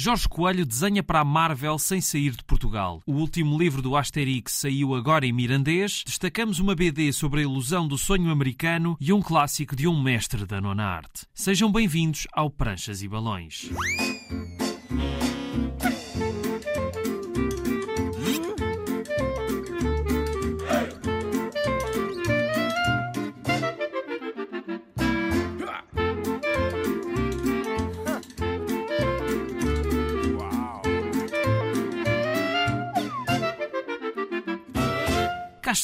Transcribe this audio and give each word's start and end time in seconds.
Jorge 0.00 0.28
Coelho 0.28 0.64
desenha 0.64 1.02
para 1.02 1.18
a 1.18 1.24
Marvel 1.24 1.76
sem 1.76 2.00
sair 2.00 2.30
de 2.30 2.44
Portugal. 2.44 3.02
O 3.04 3.14
último 3.14 3.58
livro 3.58 3.82
do 3.82 3.96
Asterix 3.96 4.52
saiu 4.52 4.94
agora 4.94 5.26
em 5.26 5.32
mirandês. 5.32 6.04
Destacamos 6.06 6.60
uma 6.60 6.72
BD 6.76 7.12
sobre 7.12 7.40
a 7.40 7.42
ilusão 7.42 7.88
do 7.88 7.98
sonho 7.98 8.30
americano 8.30 8.96
e 9.00 9.12
um 9.12 9.20
clássico 9.20 9.74
de 9.74 9.88
um 9.88 10.00
mestre 10.00 10.46
da 10.46 10.60
nona 10.60 10.84
arte. 10.84 11.26
Sejam 11.34 11.72
bem-vindos 11.72 12.28
ao 12.32 12.48
Pranchas 12.48 13.02
e 13.02 13.08
Balões. 13.08 13.72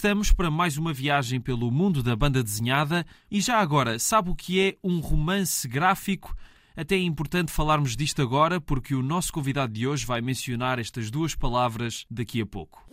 Estamos 0.04 0.30
para 0.30 0.50
mais 0.50 0.76
uma 0.76 0.92
viagem 0.92 1.40
pelo 1.40 1.70
mundo 1.70 2.02
da 2.02 2.14
banda 2.14 2.42
desenhada 2.42 3.06
e 3.30 3.40
já 3.40 3.58
agora, 3.58 3.98
sabe 3.98 4.28
o 4.28 4.34
que 4.34 4.60
é 4.60 4.76
um 4.84 5.00
romance 5.00 5.66
gráfico? 5.66 6.36
Até 6.76 6.96
é 6.96 6.98
importante 6.98 7.50
falarmos 7.50 7.96
disto 7.96 8.20
agora 8.20 8.60
porque 8.60 8.94
o 8.94 9.02
nosso 9.02 9.32
convidado 9.32 9.72
de 9.72 9.86
hoje 9.86 10.04
vai 10.04 10.20
mencionar 10.20 10.78
estas 10.78 11.10
duas 11.10 11.34
palavras 11.34 12.04
daqui 12.10 12.42
a 12.42 12.44
pouco. 12.44 12.84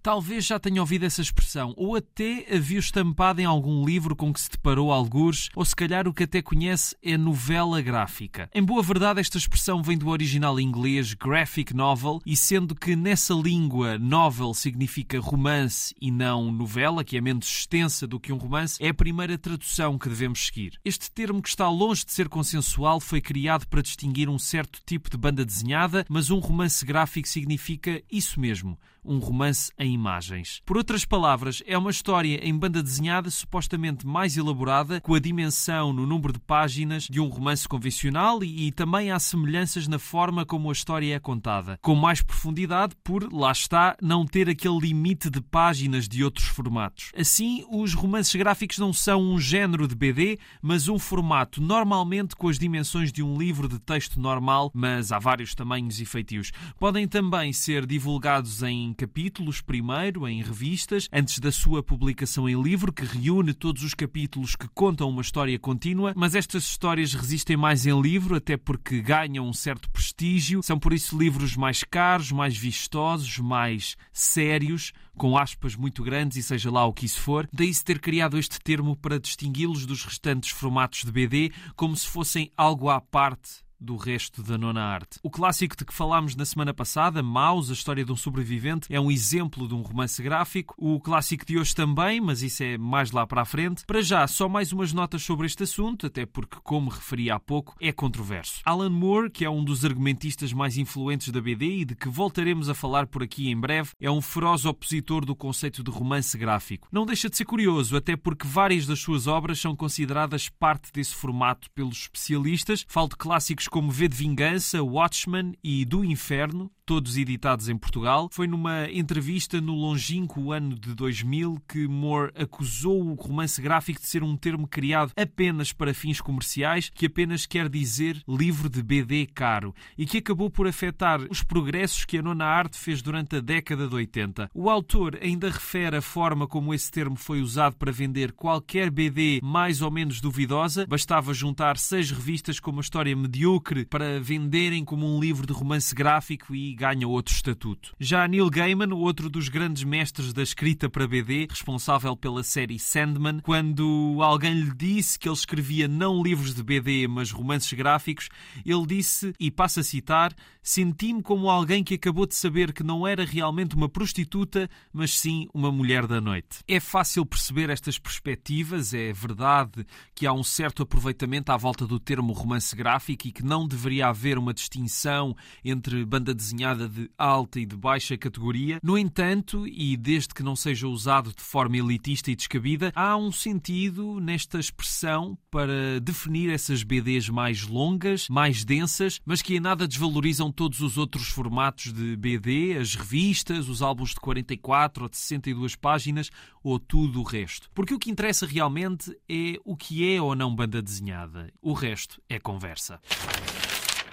Talvez 0.00 0.46
já 0.46 0.60
tenha 0.60 0.80
ouvido 0.80 1.04
essa 1.04 1.20
expressão, 1.20 1.74
ou 1.76 1.96
até 1.96 2.46
a 2.54 2.58
viu 2.58 2.78
estampada 2.78 3.42
em 3.42 3.44
algum 3.44 3.84
livro 3.84 4.14
com 4.14 4.32
que 4.32 4.40
se 4.40 4.48
deparou 4.48 4.92
algures, 4.92 5.48
ou 5.56 5.64
se 5.64 5.74
calhar 5.74 6.06
o 6.06 6.14
que 6.14 6.22
até 6.22 6.40
conhece 6.40 6.96
é 7.02 7.18
novela 7.18 7.82
gráfica. 7.82 8.48
Em 8.54 8.62
boa 8.62 8.80
verdade, 8.80 9.18
esta 9.18 9.36
expressão 9.36 9.82
vem 9.82 9.98
do 9.98 10.08
original 10.08 10.60
inglês 10.60 11.14
graphic 11.14 11.74
novel, 11.74 12.20
e 12.24 12.36
sendo 12.36 12.76
que 12.76 12.94
nessa 12.94 13.34
língua 13.34 13.98
novel 13.98 14.54
significa 14.54 15.18
romance 15.18 15.92
e 16.00 16.12
não 16.12 16.52
novela, 16.52 17.02
que 17.02 17.16
é 17.16 17.20
menos 17.20 17.48
extensa 17.48 18.06
do 18.06 18.20
que 18.20 18.32
um 18.32 18.38
romance, 18.38 18.78
é 18.80 18.90
a 18.90 18.94
primeira 18.94 19.36
tradução 19.36 19.98
que 19.98 20.08
devemos 20.08 20.46
seguir. 20.46 20.78
Este 20.84 21.10
termo, 21.10 21.42
que 21.42 21.48
está 21.48 21.68
longe 21.68 22.04
de 22.04 22.12
ser 22.12 22.28
consensual, 22.28 23.00
foi 23.00 23.20
criado 23.20 23.66
para 23.66 23.82
distinguir 23.82 24.28
um 24.28 24.38
certo 24.38 24.78
tipo 24.86 25.10
de 25.10 25.16
banda 25.16 25.44
desenhada, 25.44 26.06
mas 26.08 26.30
um 26.30 26.38
romance 26.38 26.86
gráfico 26.86 27.28
significa 27.28 28.00
isso 28.08 28.38
mesmo, 28.38 28.78
um 29.08 29.18
romance 29.18 29.72
em 29.78 29.92
imagens. 29.92 30.60
Por 30.66 30.76
outras 30.76 31.04
palavras, 31.04 31.62
é 31.66 31.76
uma 31.76 31.90
história 31.90 32.40
em 32.46 32.56
banda 32.56 32.82
desenhada 32.82 33.30
supostamente 33.30 34.06
mais 34.06 34.36
elaborada, 34.36 35.00
com 35.00 35.14
a 35.14 35.18
dimensão 35.18 35.92
no 35.92 36.06
número 36.06 36.32
de 36.32 36.38
páginas 36.38 37.04
de 37.04 37.18
um 37.18 37.28
romance 37.28 37.66
convencional 37.66 38.44
e, 38.44 38.66
e 38.66 38.72
também 38.72 39.10
há 39.10 39.18
semelhanças 39.18 39.88
na 39.88 39.98
forma 39.98 40.44
como 40.44 40.68
a 40.68 40.72
história 40.72 41.14
é 41.14 41.18
contada, 41.18 41.78
com 41.80 41.94
mais 41.94 42.20
profundidade 42.20 42.94
por, 43.02 43.32
lá 43.32 43.50
está, 43.50 43.96
não 44.02 44.26
ter 44.26 44.48
aquele 44.48 44.78
limite 44.78 45.30
de 45.30 45.40
páginas 45.40 46.06
de 46.06 46.22
outros 46.22 46.46
formatos. 46.46 47.10
Assim, 47.16 47.64
os 47.70 47.94
romances 47.94 48.34
gráficos 48.34 48.78
não 48.78 48.92
são 48.92 49.22
um 49.22 49.40
género 49.40 49.88
de 49.88 49.94
BD, 49.94 50.38
mas 50.60 50.88
um 50.88 50.98
formato 50.98 51.62
normalmente 51.62 52.36
com 52.36 52.48
as 52.48 52.58
dimensões 52.58 53.10
de 53.10 53.22
um 53.22 53.38
livro 53.38 53.68
de 53.68 53.78
texto 53.78 54.20
normal, 54.20 54.70
mas 54.74 55.12
há 55.12 55.18
vários 55.18 55.54
tamanhos 55.54 56.00
e 56.00 56.04
feitios. 56.04 56.52
Podem 56.78 57.08
também 57.08 57.52
ser 57.52 57.86
divulgados 57.86 58.62
em 58.62 58.92
capítulos, 58.98 59.60
primeiro 59.60 60.26
em 60.26 60.42
revistas, 60.42 61.08
antes 61.12 61.38
da 61.38 61.52
sua 61.52 61.84
publicação 61.84 62.48
em 62.48 62.60
livro, 62.60 62.92
que 62.92 63.04
reúne 63.04 63.54
todos 63.54 63.84
os 63.84 63.94
capítulos 63.94 64.56
que 64.56 64.66
contam 64.74 65.08
uma 65.08 65.22
história 65.22 65.56
contínua, 65.56 66.12
mas 66.16 66.34
estas 66.34 66.64
histórias 66.64 67.14
resistem 67.14 67.56
mais 67.56 67.86
em 67.86 68.00
livro, 68.00 68.34
até 68.34 68.56
porque 68.56 69.00
ganham 69.00 69.48
um 69.48 69.52
certo 69.52 69.88
prestígio, 69.88 70.64
são 70.64 70.80
por 70.80 70.92
isso 70.92 71.16
livros 71.16 71.54
mais 71.54 71.84
caros, 71.84 72.32
mais 72.32 72.56
vistosos, 72.56 73.38
mais 73.38 73.96
sérios, 74.12 74.92
com 75.16 75.38
aspas 75.38 75.76
muito 75.76 76.02
grandes 76.02 76.36
e 76.36 76.42
seja 76.42 76.68
lá 76.68 76.84
o 76.84 76.92
que 76.92 77.06
isso 77.06 77.20
for. 77.20 77.48
Daí-se 77.52 77.84
ter 77.84 78.00
criado 78.00 78.36
este 78.36 78.58
termo 78.58 78.96
para 78.96 79.20
distingui-los 79.20 79.86
dos 79.86 80.04
restantes 80.04 80.50
formatos 80.50 81.04
de 81.04 81.12
BD, 81.12 81.52
como 81.76 81.96
se 81.96 82.08
fossem 82.08 82.50
algo 82.56 82.90
à 82.90 83.00
parte 83.00 83.67
do 83.80 83.96
resto 83.96 84.42
da 84.42 84.58
nona 84.58 84.82
arte. 84.82 85.18
O 85.22 85.30
clássico 85.30 85.76
de 85.76 85.84
que 85.84 85.94
falámos 85.94 86.34
na 86.34 86.44
semana 86.44 86.74
passada, 86.74 87.22
Maus, 87.22 87.70
a 87.70 87.72
história 87.72 88.04
de 88.04 88.12
um 88.12 88.16
sobrevivente, 88.16 88.86
é 88.90 89.00
um 89.00 89.10
exemplo 89.10 89.68
de 89.68 89.74
um 89.74 89.82
romance 89.82 90.22
gráfico. 90.22 90.74
O 90.76 91.00
clássico 91.00 91.44
de 91.44 91.58
hoje 91.58 91.74
também, 91.74 92.20
mas 92.20 92.42
isso 92.42 92.62
é 92.62 92.76
mais 92.76 93.10
lá 93.10 93.26
para 93.26 93.42
a 93.42 93.44
frente. 93.44 93.84
Para 93.86 94.02
já, 94.02 94.26
só 94.26 94.48
mais 94.48 94.72
umas 94.72 94.92
notas 94.92 95.22
sobre 95.22 95.46
este 95.46 95.62
assunto, 95.62 96.06
até 96.06 96.26
porque, 96.26 96.58
como 96.62 96.90
referi 96.90 97.30
há 97.30 97.38
pouco, 97.38 97.76
é 97.80 97.92
controverso. 97.92 98.60
Alan 98.64 98.90
Moore, 98.90 99.30
que 99.30 99.44
é 99.44 99.50
um 99.50 99.62
dos 99.62 99.84
argumentistas 99.84 100.52
mais 100.52 100.76
influentes 100.76 101.30
da 101.30 101.40
BD 101.40 101.80
e 101.80 101.84
de 101.84 101.94
que 101.94 102.08
voltaremos 102.08 102.68
a 102.68 102.74
falar 102.74 103.06
por 103.06 103.22
aqui 103.22 103.48
em 103.48 103.58
breve, 103.58 103.90
é 104.00 104.10
um 104.10 104.20
feroz 104.20 104.64
opositor 104.64 105.24
do 105.24 105.36
conceito 105.36 105.82
de 105.82 105.90
romance 105.90 106.36
gráfico. 106.36 106.88
Não 106.90 107.06
deixa 107.06 107.30
de 107.30 107.36
ser 107.36 107.44
curioso, 107.44 107.96
até 107.96 108.16
porque 108.16 108.46
várias 108.46 108.86
das 108.86 108.98
suas 109.00 109.26
obras 109.26 109.60
são 109.60 109.76
consideradas 109.76 110.48
parte 110.48 110.92
desse 110.92 111.14
formato 111.14 111.70
pelos 111.70 112.02
especialistas. 112.02 112.84
Falo 112.88 113.08
de 113.08 113.16
clássicos 113.16 113.67
como 113.70 113.90
V 113.90 114.08
de 114.08 114.16
Vingança, 114.16 114.82
Watchmen 114.82 115.54
e 115.62 115.84
Do 115.84 116.04
Inferno, 116.04 116.70
todos 116.88 117.18
editados 117.18 117.68
em 117.68 117.76
Portugal. 117.76 118.30
Foi 118.32 118.46
numa 118.46 118.90
entrevista 118.90 119.60
no 119.60 119.74
longínquo 119.74 120.52
ano 120.52 120.74
de 120.74 120.94
2000 120.94 121.62
que 121.68 121.86
Moore 121.86 122.32
acusou 122.34 123.06
o 123.06 123.12
romance 123.12 123.60
gráfico 123.60 124.00
de 124.00 124.06
ser 124.06 124.22
um 124.22 124.34
termo 124.38 124.66
criado 124.66 125.12
apenas 125.14 125.70
para 125.70 125.92
fins 125.92 126.18
comerciais, 126.18 126.90
que 126.94 127.04
apenas 127.04 127.44
quer 127.44 127.68
dizer 127.68 128.22
livro 128.26 128.70
de 128.70 128.82
BD 128.82 129.26
caro, 129.26 129.74
e 129.98 130.06
que 130.06 130.16
acabou 130.16 130.48
por 130.48 130.66
afetar 130.66 131.20
os 131.30 131.42
progressos 131.42 132.06
que 132.06 132.16
a 132.16 132.22
nona 132.22 132.46
arte 132.46 132.78
fez 132.78 133.02
durante 133.02 133.36
a 133.36 133.40
década 133.40 133.86
de 133.86 133.94
80. 133.94 134.50
O 134.54 134.70
autor 134.70 135.18
ainda 135.20 135.50
refere 135.50 135.98
a 135.98 136.02
forma 136.02 136.46
como 136.46 136.72
esse 136.72 136.90
termo 136.90 137.16
foi 137.16 137.42
usado 137.42 137.76
para 137.76 137.92
vender 137.92 138.32
qualquer 138.32 138.90
BD 138.90 139.40
mais 139.42 139.82
ou 139.82 139.90
menos 139.90 140.22
duvidosa. 140.22 140.86
Bastava 140.86 141.34
juntar 141.34 141.76
seis 141.76 142.10
revistas 142.10 142.58
com 142.58 142.70
uma 142.70 142.80
história 142.80 143.14
medíocre 143.58 143.84
para 143.84 144.20
venderem 144.20 144.84
como 144.84 145.06
um 145.06 145.20
livro 145.20 145.46
de 145.46 145.52
romance 145.52 145.94
gráfico 145.94 146.54
e 146.54 146.74
ganha 146.74 147.06
outro 147.06 147.34
estatuto. 147.34 147.94
Já 147.98 148.26
Neil 148.26 148.48
Gaiman, 148.48 148.94
outro 148.94 149.28
dos 149.28 149.48
grandes 149.48 149.82
mestres 149.84 150.32
da 150.32 150.42
escrita 150.42 150.88
para 150.88 151.06
BD, 151.06 151.46
responsável 151.50 152.16
pela 152.16 152.42
série 152.42 152.78
Sandman, 152.78 153.40
quando 153.40 154.18
alguém 154.22 154.54
lhe 154.54 154.74
disse 154.74 155.18
que 155.18 155.28
ele 155.28 155.36
escrevia 155.36 155.88
não 155.88 156.22
livros 156.22 156.54
de 156.54 156.62
BD, 156.62 157.08
mas 157.08 157.30
romances 157.30 157.72
gráficos, 157.72 158.28
ele 158.64 158.86
disse, 158.86 159.32
e 159.38 159.50
passo 159.50 159.80
a 159.80 159.82
citar, 159.82 160.34
senti-me 160.62 161.22
como 161.22 161.50
alguém 161.50 161.82
que 161.82 161.94
acabou 161.94 162.26
de 162.26 162.34
saber 162.34 162.72
que 162.72 162.82
não 162.82 163.06
era 163.06 163.24
realmente 163.24 163.74
uma 163.74 163.88
prostituta, 163.88 164.68
mas 164.92 165.18
sim 165.18 165.48
uma 165.52 165.72
mulher 165.72 166.06
da 166.06 166.20
noite. 166.20 166.58
É 166.68 166.78
fácil 166.78 167.24
perceber 167.26 167.70
estas 167.70 167.98
perspectivas, 167.98 168.94
é 168.94 169.12
verdade 169.12 169.86
que 170.14 170.26
há 170.26 170.32
um 170.32 170.44
certo 170.44 170.82
aproveitamento 170.82 171.50
à 171.50 171.56
volta 171.56 171.86
do 171.86 171.98
termo 171.98 172.32
romance 172.32 172.74
gráfico 172.76 173.26
e 173.26 173.32
que 173.32 173.44
não 173.48 173.66
deveria 173.66 174.08
haver 174.08 174.38
uma 174.38 174.54
distinção 174.54 175.34
entre 175.64 176.04
banda 176.04 176.34
desenhada 176.34 176.88
de 176.88 177.10
alta 177.16 177.58
e 177.58 177.66
de 177.66 177.74
baixa 177.74 178.16
categoria. 178.16 178.78
No 178.82 178.96
entanto, 178.98 179.66
e 179.66 179.96
desde 179.96 180.34
que 180.34 180.42
não 180.42 180.54
seja 180.54 180.86
usado 180.86 181.32
de 181.34 181.42
forma 181.42 181.78
elitista 181.78 182.30
e 182.30 182.36
descabida, 182.36 182.92
há 182.94 183.16
um 183.16 183.32
sentido 183.32 184.20
nesta 184.20 184.58
expressão 184.58 185.36
para 185.50 185.98
definir 186.00 186.50
essas 186.50 186.82
BDs 186.82 187.30
mais 187.30 187.66
longas, 187.66 188.28
mais 188.28 188.64
densas, 188.64 189.20
mas 189.24 189.40
que 189.40 189.56
em 189.56 189.60
nada 189.60 189.88
desvalorizam 189.88 190.52
todos 190.52 190.80
os 190.80 190.98
outros 190.98 191.28
formatos 191.28 191.92
de 191.92 192.16
BD, 192.16 192.76
as 192.76 192.94
revistas, 192.94 193.68
os 193.68 193.80
álbuns 193.80 194.10
de 194.10 194.20
44 194.20 195.04
ou 195.04 195.08
de 195.08 195.16
62 195.16 195.74
páginas 195.74 196.30
ou 196.62 196.78
tudo 196.78 197.20
o 197.20 197.24
resto. 197.24 197.70
Porque 197.74 197.94
o 197.94 197.98
que 197.98 198.10
interessa 198.10 198.46
realmente 198.46 199.10
é 199.28 199.58
o 199.64 199.76
que 199.76 200.14
é 200.14 200.20
ou 200.20 200.34
não 200.34 200.54
banda 200.54 200.82
desenhada. 200.82 201.50
O 201.62 201.72
resto 201.72 202.20
é 202.28 202.38
conversa. 202.38 203.00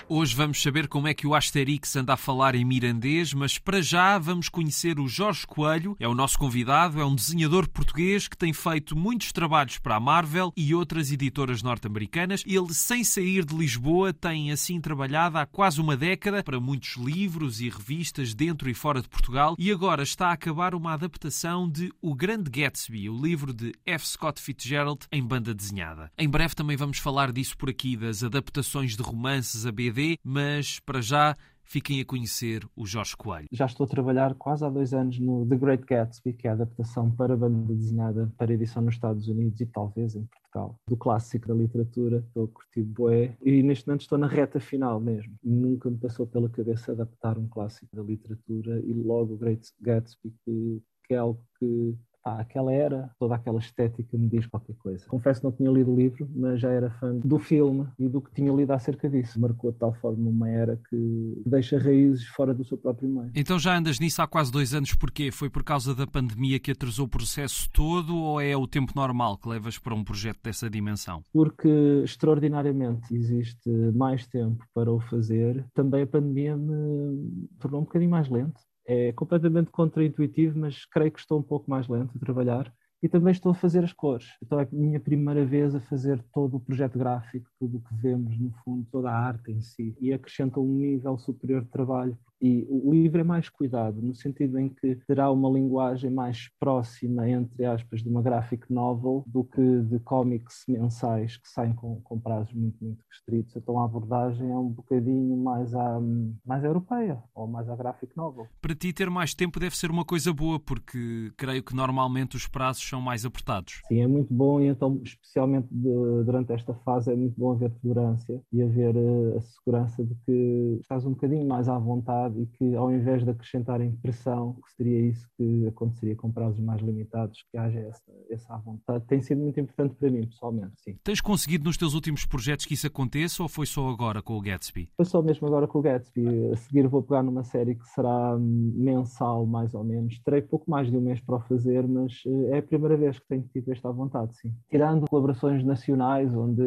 Hoje 0.07 0.35
vamos 0.35 0.61
saber 0.61 0.87
como 0.87 1.07
é 1.07 1.15
que 1.15 1.25
o 1.25 1.33
Asterix 1.33 1.95
anda 1.95 2.13
a 2.13 2.17
falar 2.17 2.53
em 2.53 2.63
mirandês, 2.63 3.33
mas 3.33 3.57
para 3.57 3.81
já 3.81 4.19
vamos 4.19 4.47
conhecer 4.47 4.99
o 4.99 5.07
Jorge 5.07 5.47
Coelho, 5.47 5.97
é 5.99 6.07
o 6.07 6.13
nosso 6.13 6.37
convidado, 6.37 7.01
é 7.01 7.05
um 7.05 7.15
desenhador 7.15 7.67
português 7.67 8.27
que 8.27 8.37
tem 8.37 8.53
feito 8.53 8.95
muitos 8.95 9.31
trabalhos 9.31 9.79
para 9.79 9.95
a 9.95 9.99
Marvel 9.99 10.53
e 10.55 10.75
outras 10.75 11.11
editoras 11.11 11.63
norte-americanas. 11.63 12.43
Ele, 12.45 12.71
sem 12.71 13.03
sair 13.03 13.43
de 13.43 13.55
Lisboa, 13.55 14.13
tem 14.13 14.51
assim 14.51 14.79
trabalhado 14.79 15.39
há 15.39 15.45
quase 15.47 15.81
uma 15.81 15.97
década 15.97 16.43
para 16.43 16.59
muitos 16.59 16.97
livros 16.97 17.59
e 17.59 17.67
revistas 17.67 18.35
dentro 18.35 18.69
e 18.69 18.75
fora 18.75 19.01
de 19.01 19.09
Portugal 19.09 19.55
e 19.57 19.71
agora 19.71 20.03
está 20.03 20.27
a 20.27 20.33
acabar 20.33 20.75
uma 20.75 20.93
adaptação 20.93 21.67
de 21.67 21.91
O 21.99 22.13
Grande 22.13 22.51
Gatsby, 22.51 23.09
o 23.09 23.19
livro 23.19 23.51
de 23.51 23.73
F. 23.83 24.07
Scott 24.07 24.39
Fitzgerald 24.39 25.07
em 25.11 25.23
banda 25.23 25.51
desenhada. 25.51 26.11
Em 26.15 26.29
breve 26.29 26.53
também 26.53 26.77
vamos 26.77 26.99
falar 26.99 27.31
disso 27.31 27.57
por 27.57 27.71
aqui, 27.71 27.97
das 27.97 28.23
adaptações 28.23 28.95
de 28.95 29.01
romances 29.01 29.65
a 29.65 29.71
BD 29.71 29.94
mas 30.23 30.79
para 30.79 31.01
já 31.01 31.35
fiquem 31.63 31.99
a 31.99 32.05
conhecer 32.05 32.63
o 32.75 32.85
Jorge 32.85 33.15
Coelho. 33.17 33.47
Já 33.51 33.65
estou 33.65 33.85
a 33.85 33.89
trabalhar 33.89 34.35
quase 34.35 34.63
há 34.63 34.69
dois 34.69 34.93
anos 34.93 35.19
no 35.19 35.45
The 35.45 35.57
Great 35.57 35.85
Gatsby, 35.85 36.33
que 36.33 36.47
é 36.47 36.51
a 36.51 36.53
adaptação 36.53 37.09
para 37.11 37.35
banda 37.35 37.73
desenhada 37.73 38.31
para 38.37 38.53
edição 38.53 38.83
nos 38.83 38.95
Estados 38.95 39.27
Unidos 39.27 39.59
e 39.59 39.65
talvez 39.65 40.15
em 40.15 40.25
Portugal, 40.25 40.79
do 40.87 40.95
clássico 40.95 41.47
da 41.47 41.53
literatura. 41.53 42.23
Estou 42.27 42.45
a 42.45 42.47
curtir 42.47 42.83
bué 42.83 43.35
e 43.41 43.63
neste 43.63 43.87
momento 43.87 44.01
estou 44.01 44.17
na 44.17 44.27
reta 44.27 44.59
final 44.59 44.99
mesmo. 44.99 45.33
Nunca 45.43 45.89
me 45.89 45.97
passou 45.97 46.27
pela 46.27 46.49
cabeça 46.49 46.91
adaptar 46.91 47.37
um 47.37 47.47
clássico 47.47 47.95
da 47.95 48.03
literatura 48.03 48.79
e 48.79 48.93
logo 48.93 49.33
o 49.33 49.37
Great 49.37 49.67
Gatsby, 49.81 50.33
que, 50.43 50.81
que 51.05 51.13
é 51.13 51.17
algo 51.17 51.41
que 51.59 51.95
ah, 52.25 52.39
aquela 52.39 52.73
era, 52.73 53.11
toda 53.19 53.35
aquela 53.35 53.59
estética 53.59 54.17
me 54.17 54.27
diz 54.27 54.47
qualquer 54.47 54.75
coisa. 54.77 55.05
Confesso 55.05 55.41
que 55.41 55.45
não 55.45 55.51
tinha 55.51 55.69
lido 55.69 55.91
o 55.91 55.95
livro, 55.95 56.27
mas 56.35 56.59
já 56.59 56.71
era 56.71 56.89
fã 56.89 57.15
do 57.15 57.37
filme 57.37 57.87
e 57.99 58.09
do 58.09 58.19
que 58.19 58.31
tinha 58.33 58.51
lido 58.51 58.71
acerca 58.71 59.07
disso. 59.07 59.39
Marcou 59.39 59.71
de 59.71 59.77
tal 59.77 59.93
forma 59.93 60.27
uma 60.27 60.49
era 60.49 60.75
que 60.89 61.43
deixa 61.45 61.77
raízes 61.77 62.25
fora 62.29 62.51
do 62.51 62.65
seu 62.65 62.79
próprio 62.79 63.07
meio. 63.07 63.31
Então 63.35 63.59
já 63.59 63.77
andas 63.77 63.99
nisso 63.99 64.23
há 64.23 64.27
quase 64.27 64.51
dois 64.51 64.73
anos, 64.73 64.95
porquê? 64.95 65.31
Foi 65.31 65.51
por 65.51 65.63
causa 65.63 65.93
da 65.93 66.07
pandemia 66.07 66.59
que 66.59 66.71
atrasou 66.71 67.05
o 67.05 67.09
processo 67.09 67.69
todo 67.71 68.15
ou 68.15 68.41
é 68.41 68.57
o 68.57 68.65
tempo 68.65 68.93
normal 68.95 69.37
que 69.37 69.47
levas 69.47 69.77
para 69.77 69.93
um 69.93 70.03
projeto 70.03 70.39
dessa 70.43 70.67
dimensão? 70.67 71.21
Porque 71.31 71.69
extraordinariamente 72.03 73.13
existe 73.13 73.69
mais 73.93 74.25
tempo 74.25 74.65
para 74.73 74.91
o 74.91 74.99
fazer. 74.99 75.63
Também 75.75 76.01
a 76.01 76.07
pandemia 76.07 76.57
me 76.57 77.47
tornou 77.59 77.81
um 77.81 77.83
bocadinho 77.83 78.09
mais 78.09 78.27
lento 78.29 78.59
é 78.87 79.11
completamente 79.13 79.71
contraintuitivo, 79.71 80.59
mas 80.59 80.85
creio 80.85 81.11
que 81.11 81.19
estou 81.19 81.39
um 81.39 81.43
pouco 81.43 81.69
mais 81.69 81.87
lento 81.87 82.11
a 82.15 82.19
trabalhar 82.19 82.71
e 83.01 83.09
também 83.09 83.31
estou 83.31 83.51
a 83.51 83.55
fazer 83.55 83.83
as 83.83 83.93
cores. 83.93 84.29
Então 84.41 84.59
é 84.59 84.63
a 84.63 84.67
minha 84.71 84.99
primeira 84.99 85.45
vez 85.45 85.75
a 85.75 85.81
fazer 85.81 86.23
todo 86.33 86.57
o 86.57 86.59
projeto 86.59 86.97
gráfico, 86.97 87.49
tudo 87.59 87.77
o 87.77 87.81
que 87.81 87.95
vemos, 87.95 88.39
no 88.39 88.51
fundo, 88.63 88.87
toda 88.91 89.11
a 89.11 89.17
arte 89.17 89.51
em 89.51 89.61
si. 89.61 89.95
E 89.99 90.11
acrescenta 90.13 90.59
um 90.59 90.67
nível 90.67 91.17
superior 91.19 91.63
de 91.63 91.69
trabalho, 91.69 92.17
e 92.45 92.63
o 92.69 92.91
livro 92.91 93.21
é 93.21 93.23
mais 93.23 93.49
cuidado, 93.49 93.99
no 93.99 94.13
sentido 94.13 94.59
em 94.59 94.69
que 94.69 94.95
terá 95.07 95.31
uma 95.31 95.49
linguagem 95.49 96.11
mais 96.11 96.47
próxima, 96.59 97.27
entre 97.27 97.65
aspas, 97.65 98.03
de 98.03 98.09
uma 98.09 98.21
graphic 98.21 98.71
novel 98.71 99.23
do 99.25 99.43
que 99.43 99.81
de 99.81 99.97
cómics 100.01 100.63
mensais 100.67 101.37
que 101.37 101.49
saem 101.49 101.73
com, 101.73 101.99
com 102.01 102.19
prazos 102.19 102.53
muito, 102.53 102.77
muito 102.79 103.03
restritos. 103.09 103.55
Então 103.55 103.79
a 103.79 103.85
abordagem 103.85 104.51
é 104.51 104.55
um 104.55 104.69
bocadinho 104.69 105.35
mais, 105.37 105.73
à, 105.73 105.99
mais 106.45 106.63
europeia, 106.63 107.19
ou 107.33 107.47
mais 107.47 107.67
à 107.67 107.75
graphic 107.75 108.15
novel. 108.15 108.45
Para 108.61 108.75
ti, 108.75 108.93
ter 108.93 109.09
mais 109.09 109.33
tempo 109.33 109.59
deve 109.59 109.75
ser 109.75 109.89
uma 109.89 110.05
coisa 110.05 110.31
boa, 110.31 110.59
porque 110.59 111.31
creio 111.35 111.63
que 111.63 111.75
normalmente 111.75 112.35
os 112.35 112.47
prazos 112.47 112.87
são 112.87 113.01
mais 113.01 113.25
apertados. 113.25 113.81
Sim, 113.87 114.01
é 114.01 114.07
muito 114.07 114.31
bom, 114.31 114.61
e 114.61 114.67
então, 114.67 115.01
especialmente 115.03 115.67
de, 115.71 116.23
durante 116.23 116.53
esta 116.53 116.75
fase, 116.75 117.11
é 117.11 117.15
muito 117.15 117.33
bom 117.39 117.53
haver 117.53 117.71
tolerância 117.81 118.39
e 118.53 118.61
haver 118.61 118.95
uh, 118.95 119.37
a 119.37 119.41
segurança 119.41 120.03
de 120.03 120.13
que 120.25 120.77
estás 120.81 121.03
um 121.07 121.11
bocadinho 121.11 121.47
mais 121.47 121.67
à 121.67 121.79
vontade 121.79 122.34
e 122.41 122.45
que 122.45 122.75
ao 122.75 122.91
invés 122.91 123.23
de 123.23 123.29
acrescentarem 123.29 123.91
pressão, 123.97 124.53
que 124.53 124.71
seria 124.75 124.99
isso 125.01 125.27
que 125.37 125.67
aconteceria 125.67 126.15
com 126.15 126.31
prazos 126.31 126.59
mais 126.59 126.81
limitados, 126.81 127.43
que 127.51 127.57
haja 127.57 127.79
essa, 127.79 128.11
essa 128.29 128.57
vontade, 128.57 129.05
tem 129.05 129.21
sido 129.21 129.41
muito 129.41 129.59
importante 129.59 129.95
para 129.95 130.09
mim, 130.09 130.25
pessoalmente, 130.25 130.73
sim. 130.77 130.97
Tens 131.03 131.21
conseguido 131.21 131.65
nos 131.65 131.77
teus 131.77 131.93
últimos 131.93 132.25
projetos 132.25 132.65
que 132.65 132.73
isso 132.73 132.87
aconteça 132.87 133.43
ou 133.43 133.49
foi 133.49 133.65
só 133.65 133.87
agora 133.89 134.21
com 134.21 134.37
o 134.37 134.41
Gatsby? 134.41 134.89
Foi 134.95 135.05
só 135.05 135.21
mesmo 135.21 135.47
agora 135.47 135.67
com 135.67 135.79
o 135.79 135.81
Gatsby. 135.81 136.51
A 136.51 136.55
seguir 136.55 136.87
vou 136.87 137.01
pegar 137.01 137.23
numa 137.23 137.43
série 137.43 137.75
que 137.75 137.85
será 137.89 138.37
mensal, 138.39 139.45
mais 139.45 139.73
ou 139.73 139.83
menos. 139.83 140.19
Terei 140.19 140.41
pouco 140.41 140.69
mais 140.69 140.89
de 140.89 140.97
um 140.97 141.01
mês 141.01 141.19
para 141.21 141.35
o 141.35 141.39
fazer, 141.41 141.87
mas 141.87 142.21
eh, 142.25 142.55
é 142.55 142.57
a 142.59 142.63
primeira 142.63 142.97
vez 142.97 143.19
que 143.19 143.27
tenho 143.27 143.43
tido 143.51 143.71
esta 143.71 143.91
vontade, 143.91 144.37
sim. 144.37 144.53
Tirando 144.69 145.07
colaborações 145.09 145.63
nacionais, 145.63 146.33
onde 146.33 146.63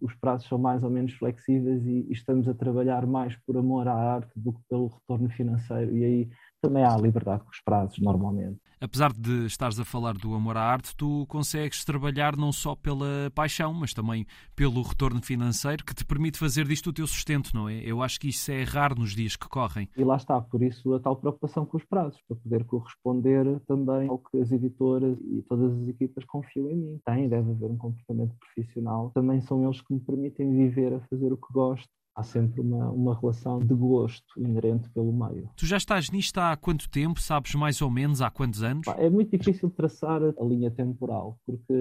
os 0.00 0.14
prazos 0.14 0.48
são 0.48 0.58
mais 0.58 0.82
ou 0.82 0.90
menos 0.90 1.12
flexíveis 1.14 1.84
e, 1.86 2.06
e 2.08 2.12
estamos 2.12 2.48
a 2.48 2.54
trabalhar 2.54 3.06
mais 3.06 3.36
por 3.46 3.56
amor 3.56 3.88
à 3.88 3.94
arte 3.94 4.32
do 4.36 4.52
que 4.52 4.60
pelo 4.68 4.83
retorno 4.88 5.28
financeiro 5.30 5.96
e 5.96 6.04
aí 6.04 6.28
também 6.64 6.82
há 6.82 6.96
liberdade 6.96 7.42
com 7.44 7.50
os 7.50 7.60
prazos, 7.60 7.98
normalmente. 7.98 8.58
Apesar 8.80 9.12
de 9.12 9.46
estares 9.46 9.78
a 9.78 9.84
falar 9.84 10.14
do 10.14 10.34
amor 10.34 10.56
à 10.56 10.62
arte, 10.62 10.94
tu 10.96 11.26
consegues 11.26 11.84
trabalhar 11.84 12.36
não 12.36 12.52
só 12.52 12.74
pela 12.74 13.30
paixão, 13.34 13.72
mas 13.72 13.94
também 13.94 14.26
pelo 14.54 14.82
retorno 14.82 15.22
financeiro 15.22 15.84
que 15.84 15.94
te 15.94 16.04
permite 16.04 16.38
fazer 16.38 16.66
disto 16.66 16.90
o 16.90 16.92
teu 16.92 17.06
sustento, 17.06 17.50
não 17.54 17.68
é? 17.68 17.78
Eu 17.78 18.02
acho 18.02 18.18
que 18.20 18.28
isso 18.28 18.50
é 18.50 18.62
raro 18.62 18.94
nos 18.98 19.14
dias 19.14 19.36
que 19.36 19.48
correm. 19.48 19.88
E 19.96 20.04
lá 20.04 20.16
está, 20.16 20.40
por 20.40 20.62
isso 20.62 20.92
a 20.94 21.00
tal 21.00 21.16
preocupação 21.16 21.64
com 21.64 21.76
os 21.76 21.84
prazos, 21.84 22.20
para 22.28 22.36
poder 22.36 22.64
corresponder 22.64 23.60
também 23.66 24.08
ao 24.08 24.18
que 24.18 24.38
as 24.38 24.50
editoras 24.52 25.18
e 25.20 25.42
todas 25.48 25.72
as 25.80 25.88
equipas 25.88 26.24
confiam 26.24 26.70
em 26.70 26.76
mim. 26.76 27.00
Tem, 27.06 27.28
deve 27.28 27.52
haver 27.52 27.70
um 27.70 27.78
comportamento 27.78 28.34
profissional. 28.38 29.10
Também 29.14 29.40
são 29.40 29.64
eles 29.64 29.80
que 29.80 29.94
me 29.94 30.00
permitem 30.00 30.54
viver 30.54 30.92
a 30.92 31.00
fazer 31.08 31.32
o 31.32 31.36
que 31.36 31.52
gosto 31.52 31.88
há 32.14 32.22
sempre 32.22 32.60
uma, 32.60 32.90
uma 32.90 33.18
relação 33.18 33.58
de 33.58 33.74
gosto 33.74 34.40
inerente 34.40 34.88
pelo 34.90 35.12
meio. 35.12 35.50
Tu 35.56 35.66
já 35.66 35.76
estás 35.76 36.10
nisto 36.10 36.38
há 36.38 36.56
quanto 36.56 36.88
tempo? 36.88 37.20
Sabes 37.20 37.54
mais 37.54 37.82
ou 37.82 37.90
menos 37.90 38.22
há 38.22 38.30
quantos 38.30 38.62
anos? 38.62 38.86
É 38.96 39.10
muito 39.10 39.36
difícil 39.36 39.70
traçar 39.70 40.22
a 40.22 40.44
linha 40.44 40.70
temporal, 40.70 41.38
porque 41.44 41.72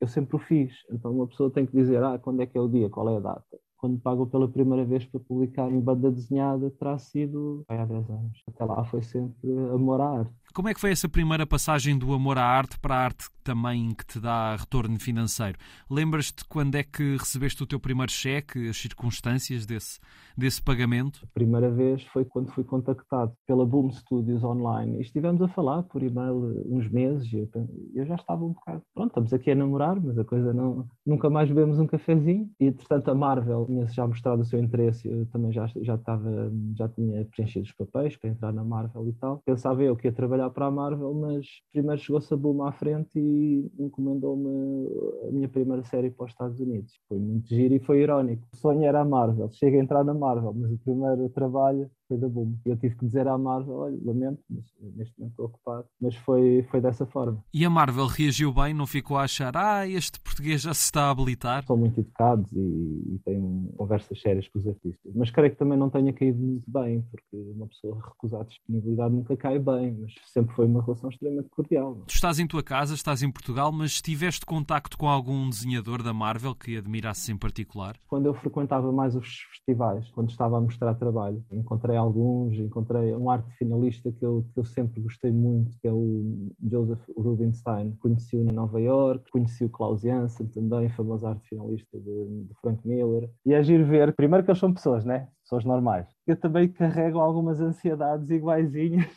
eu 0.00 0.06
sempre 0.06 0.36
o 0.36 0.38
fiz. 0.38 0.72
Então 0.90 1.12
uma 1.12 1.26
pessoa 1.26 1.50
tem 1.50 1.66
que 1.66 1.74
dizer, 1.74 2.02
ah, 2.02 2.18
quando 2.18 2.42
é 2.42 2.46
que 2.46 2.56
é 2.56 2.60
o 2.60 2.68
dia, 2.68 2.90
qual 2.90 3.08
é 3.08 3.16
a 3.16 3.20
data? 3.20 3.58
Quando 3.76 3.98
pagou 4.00 4.26
pela 4.26 4.48
primeira 4.48 4.84
vez 4.84 5.06
para 5.06 5.20
publicar 5.20 5.70
em 5.70 5.80
banda 5.80 6.10
desenhada, 6.10 6.68
terá 6.72 6.98
sido 6.98 7.64
há 7.68 7.84
10 7.84 8.10
anos. 8.10 8.42
Até 8.48 8.64
lá 8.64 8.84
foi 8.84 9.02
sempre 9.02 9.52
amor 9.72 10.00
à 10.00 10.18
arte. 10.18 10.34
Como 10.54 10.68
é 10.68 10.74
que 10.74 10.80
foi 10.80 10.90
essa 10.90 11.08
primeira 11.08 11.46
passagem 11.46 11.96
do 11.96 12.12
amor 12.12 12.38
à 12.38 12.44
arte 12.44 12.80
para 12.80 12.94
a 12.94 12.98
arte 12.98 13.28
também 13.44 13.90
que 13.94 14.04
te 14.04 14.18
dá 14.18 14.56
retorno 14.56 14.98
financeiro? 14.98 15.56
Lembras-te 15.90 16.44
quando 16.46 16.74
é 16.74 16.82
que 16.82 17.16
recebeste 17.16 17.62
o 17.62 17.66
teu 17.66 17.78
primeiro 17.78 18.10
cheque, 18.10 18.68
as 18.68 18.76
circunstâncias 18.76 19.64
desse, 19.66 20.00
desse 20.36 20.60
pagamento? 20.60 21.20
A 21.22 21.34
primeira 21.34 21.70
vez 21.70 22.02
foi 22.04 22.24
quando 22.24 22.50
fui 22.50 22.64
contactado 22.64 23.32
pela 23.46 23.64
Boom 23.64 23.92
Studios 23.92 24.42
Online 24.42 24.98
e 24.98 25.02
estivemos 25.02 25.40
a 25.42 25.48
falar 25.48 25.82
por 25.84 26.02
e-mail 26.02 26.64
uns 26.66 26.88
meses 26.90 27.30
e 27.32 27.48
eu, 27.94 28.06
já 28.06 28.16
estava 28.16 28.44
um 28.44 28.52
bocado, 28.52 28.82
pronto, 28.94 29.10
estamos 29.10 29.32
aqui 29.32 29.50
a 29.50 29.54
namorar, 29.54 30.00
mas 30.00 30.18
a 30.18 30.24
coisa 30.24 30.52
não, 30.52 30.86
nunca 31.06 31.30
mais 31.30 31.48
bebemos 31.48 31.78
um 31.78 31.86
cafezinho 31.86 32.48
e 32.58 32.66
entretanto 32.66 33.10
a 33.10 33.14
Marvel 33.14 33.66
tinha 33.66 33.86
já 33.86 34.06
mostrado 34.06 34.42
o 34.42 34.44
seu 34.44 34.58
interesse, 34.58 35.06
eu 35.06 35.26
também 35.26 35.52
já, 35.52 35.66
já 35.82 35.94
estava, 35.94 36.50
já 36.74 36.88
tinha 36.88 37.24
preenchido 37.26 37.66
os 37.66 37.72
papéis 37.72 38.16
para 38.16 38.30
entrar 38.30 38.52
na 38.52 38.64
Marvel 38.64 39.06
e 39.08 39.12
tal. 39.12 39.40
Pensava 39.44 39.82
eu 39.82 39.94
que 39.94 40.08
ia 40.08 40.12
trabalhar 40.12 40.37
para 40.50 40.66
a 40.66 40.70
Marvel, 40.70 41.14
mas 41.14 41.46
primeiro 41.72 42.00
chegou-se 42.00 42.32
a 42.32 42.36
Bulma 42.36 42.68
à 42.68 42.72
frente 42.72 43.18
e 43.18 43.70
encomendou-me 43.78 44.88
a 45.28 45.32
minha 45.32 45.48
primeira 45.48 45.82
série 45.84 46.10
para 46.10 46.26
os 46.26 46.32
Estados 46.32 46.60
Unidos. 46.60 46.92
Foi 47.08 47.18
muito 47.18 47.48
giro 47.48 47.74
e 47.74 47.80
foi 47.80 48.02
irónico. 48.02 48.46
O 48.52 48.56
sonho 48.56 48.84
era 48.84 49.00
a 49.00 49.04
Marvel, 49.04 49.50
chega 49.50 49.78
a 49.78 49.82
entrar 49.82 50.04
na 50.04 50.14
Marvel, 50.14 50.52
mas 50.54 50.70
o 50.72 50.78
primeiro 50.78 51.28
trabalho 51.30 51.90
foi 52.08 52.16
da 52.16 52.28
Boom. 52.28 52.56
Eu 52.64 52.76
tive 52.76 52.96
que 52.96 53.04
dizer 53.04 53.28
à 53.28 53.36
Marvel, 53.36 53.74
olha, 53.74 53.98
lamento, 54.04 54.42
mas 54.48 54.64
neste 54.96 55.18
momento 55.18 55.32
estou 55.32 55.46
ocupado. 55.46 55.86
Mas 56.00 56.16
foi, 56.16 56.66
foi 56.70 56.80
dessa 56.80 57.06
forma. 57.06 57.44
E 57.52 57.64
a 57.64 57.70
Marvel 57.70 58.06
reagiu 58.06 58.52
bem? 58.52 58.72
Não 58.72 58.86
ficou 58.86 59.18
a 59.18 59.22
achar, 59.22 59.56
ah, 59.56 59.86
este 59.86 60.18
português 60.20 60.62
já 60.62 60.72
se 60.72 60.84
está 60.84 61.04
a 61.04 61.10
habilitar? 61.10 61.64
São 61.66 61.76
muito 61.76 62.00
educados 62.00 62.50
e, 62.52 62.58
e 62.58 63.20
têm 63.24 63.70
conversas 63.76 64.20
sérias 64.20 64.48
com 64.48 64.58
os 64.58 64.66
artistas. 64.66 65.12
Mas 65.14 65.30
creio 65.30 65.50
que 65.50 65.58
também 65.58 65.78
não 65.78 65.90
tenha 65.90 66.12
caído 66.12 66.38
muito 66.38 66.70
bem, 66.70 67.02
porque 67.10 67.36
uma 67.54 67.66
pessoa 67.66 68.00
recusar 68.02 68.44
disponibilidade 68.44 69.14
nunca 69.14 69.36
cai 69.36 69.58
bem, 69.58 69.96
mas 70.00 70.14
sempre 70.26 70.54
foi 70.54 70.66
uma 70.66 70.82
relação 70.82 71.10
extremamente 71.10 71.48
cordial. 71.50 72.02
Tu 72.06 72.14
estás 72.14 72.38
em 72.38 72.46
tua 72.46 72.62
casa, 72.62 72.94
estás 72.94 73.22
em 73.22 73.30
Portugal, 73.30 73.70
mas 73.70 74.00
tiveste 74.00 74.46
contacto 74.46 74.96
com 74.96 75.08
algum 75.08 75.48
desenhador 75.50 76.02
da 76.02 76.14
Marvel 76.14 76.54
que 76.54 76.76
admirasses 76.76 77.28
em 77.28 77.36
particular? 77.36 77.96
Quando 78.08 78.26
eu 78.26 78.34
frequentava 78.34 78.90
mais 78.90 79.14
os 79.14 79.28
festivais, 79.50 80.08
quando 80.12 80.30
estava 80.30 80.56
a 80.56 80.60
mostrar 80.60 80.94
trabalho, 80.94 81.44
encontrei 81.52 81.97
alguns, 81.98 82.58
encontrei 82.58 83.14
um 83.14 83.30
arte 83.30 83.50
finalista 83.56 84.10
que 84.12 84.24
eu, 84.24 84.44
que 84.52 84.60
eu 84.60 84.64
sempre 84.64 85.00
gostei 85.00 85.30
muito, 85.30 85.76
que 85.78 85.88
é 85.88 85.92
o 85.92 86.50
Joseph 86.70 87.02
Rubinstein. 87.16 87.96
Conheci-o 88.00 88.42
em 88.42 88.52
Nova 88.52 88.80
York, 88.80 89.30
conheci 89.30 89.64
o 89.64 89.68
Klaus 89.68 90.00
Janssen 90.00 90.46
também, 90.48 90.88
famoso 90.90 91.26
arte 91.26 91.48
finalista 91.48 91.98
de, 91.98 92.44
de 92.44 92.54
Frank 92.60 92.86
Miller. 92.86 93.30
E 93.44 93.52
é 93.52 93.62
giro 93.62 93.84
ver, 93.84 94.14
primeiro 94.14 94.44
que 94.44 94.50
eles 94.50 94.60
são 94.60 94.72
pessoas, 94.72 95.04
né? 95.04 95.28
Pessoas 95.48 95.64
normais. 95.64 96.06
Eu 96.26 96.36
também 96.36 96.68
carrego 96.68 97.20
algumas 97.20 97.58
ansiedades 97.58 98.28
iguaizinhas 98.28 99.08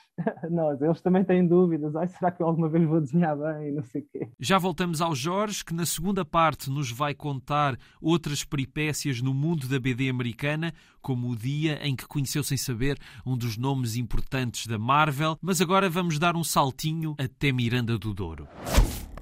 nós. 0.50 0.82
Eles 0.82 1.02
também 1.02 1.26
têm 1.26 1.46
dúvidas. 1.46 1.94
Ai, 1.94 2.08
será 2.08 2.32
que 2.32 2.42
eu 2.42 2.48
alguma 2.48 2.70
vez 2.70 2.88
vou 2.88 3.02
desenhar 3.02 3.36
bem? 3.38 3.74
Não 3.74 3.84
sei 3.84 4.02
o 4.02 4.06
quê. 4.10 4.30
Já 4.40 4.58
voltamos 4.58 5.02
ao 5.02 5.14
Jorge, 5.14 5.66
que 5.66 5.74
na 5.74 5.86
segunda 5.86 6.24
parte 6.24 6.70
nos 6.70 6.90
vai 6.90 7.14
contar 7.14 7.78
outras 8.02 8.46
peripécias 8.46 9.22
no 9.22 9.34
mundo 9.34 9.68
da 9.68 9.78
BD 9.78 10.08
americana, 10.08 10.74
como 11.02 11.30
o 11.30 11.36
dia 11.36 11.86
em 11.86 11.98
que 11.98 12.08
conheceu 12.08 12.46
sem 12.46 12.56
saber 12.56 12.98
um 13.26 13.36
dos 13.36 13.58
nomes 13.58 13.98
importantes 13.98 14.66
da 14.66 14.80
Marvel. 14.80 15.38
Mas 15.42 15.60
agora 15.60 15.90
vamos 15.90 16.18
dar 16.18 16.38
um 16.38 16.46
saltinho 16.46 17.14
até 17.18 17.52
Miranda 17.52 17.98
do 17.98 18.14
Douro. 18.14 18.48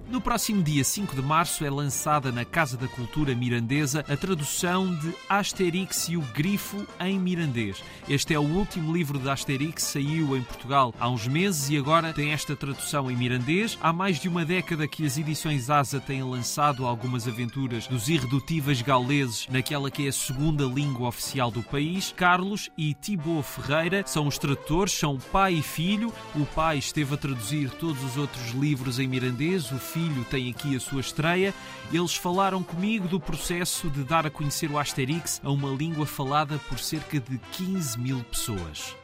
No 0.10 0.20
próximo 0.20 0.64
dia 0.64 0.84
5 0.84 1.16
de 1.16 1.22
março 1.22 1.64
é 1.64 1.70
lançada 1.70 2.32
na 2.32 2.44
Casa 2.44 2.76
da 2.76 2.88
Cultura 2.88 3.36
Mirandesa 3.36 4.04
a 4.10 4.18
tradução 4.18 4.96
de 4.96 5.14
Asterix 5.30 6.10
e 6.10 6.18
o 6.18 6.22
Grifo 6.34 6.84
em 7.00 7.20
mirandês. 7.20 7.84
Este 8.10 8.34
é 8.34 8.40
o 8.40 8.42
último 8.42 8.92
livro 8.92 9.20
de 9.20 9.30
Asterix, 9.30 9.84
saiu 9.84 10.36
em 10.36 10.42
Portugal 10.42 10.96
há 11.00 11.08
uns 11.08 11.28
meses 11.28 11.70
e 11.70 11.78
agora 11.78 12.12
tem 12.12 12.32
esta 12.32 12.56
tradução 12.56 13.12
em 13.12 13.16
mirandês. 13.16 13.78
Há 13.80 13.94
mais 13.94 14.20
de 14.20 14.28
uma 14.28 14.44
década 14.44 14.88
que 14.88 15.06
as 15.06 15.16
edições 15.16 15.70
Asa 15.70 16.00
têm 16.00 16.24
lançado 16.24 16.88
algumas 16.88 17.28
aventuras 17.28 17.86
dos 17.86 18.10
irredutíveis 18.10 18.82
gauleses 18.82 19.46
naquela 19.48 19.92
que 19.92 20.08
é 20.08 20.10
a 20.10 20.14
segunda 20.14 20.64
língua 20.64 21.10
oficial 21.10 21.52
do 21.52 21.62
país. 21.62 22.16
Carlos 22.18 22.72
e 22.76 22.96
Thibaut 22.96 23.48
Ferreira 23.48 24.04
são 24.08 24.26
os 24.26 24.40
tradutores, 24.40 24.94
são 24.94 25.20
pai 25.20 25.54
e 25.54 25.62
filho. 25.62 26.12
O 26.34 26.48
pai 26.48 26.80
esteve 26.80 27.14
a 27.14 27.18
traduzir 27.18 27.70
todos 27.70 28.04
os 28.04 28.18
outros 28.18 28.50
livros 28.54 28.98
em 28.98 29.08
mirandês, 29.08 29.72
o 29.72 29.78
filho 29.78 29.99
filho 30.00 30.24
tem 30.26 30.50
aqui 30.50 30.78
a 30.78 30.80
sua 30.80 31.02
estreia. 31.02 31.54
Eles 31.92 32.16
falaram 32.16 32.64
comigo 32.64 33.08
do 33.08 33.20
processo 33.20 33.90
de 33.90 34.02
dar 34.04 34.26
a 34.26 34.30
conhecer 34.30 34.72
o 34.72 34.80
Asterix 34.80 35.42
a 35.44 35.52
uma 35.52 35.70
língua 35.70 36.06
falada 36.06 36.58
por 36.70 36.80
cerca 36.80 37.20
de 37.20 37.38
15 37.52 38.00
mil 38.00 38.24
pessoas. 38.24 38.96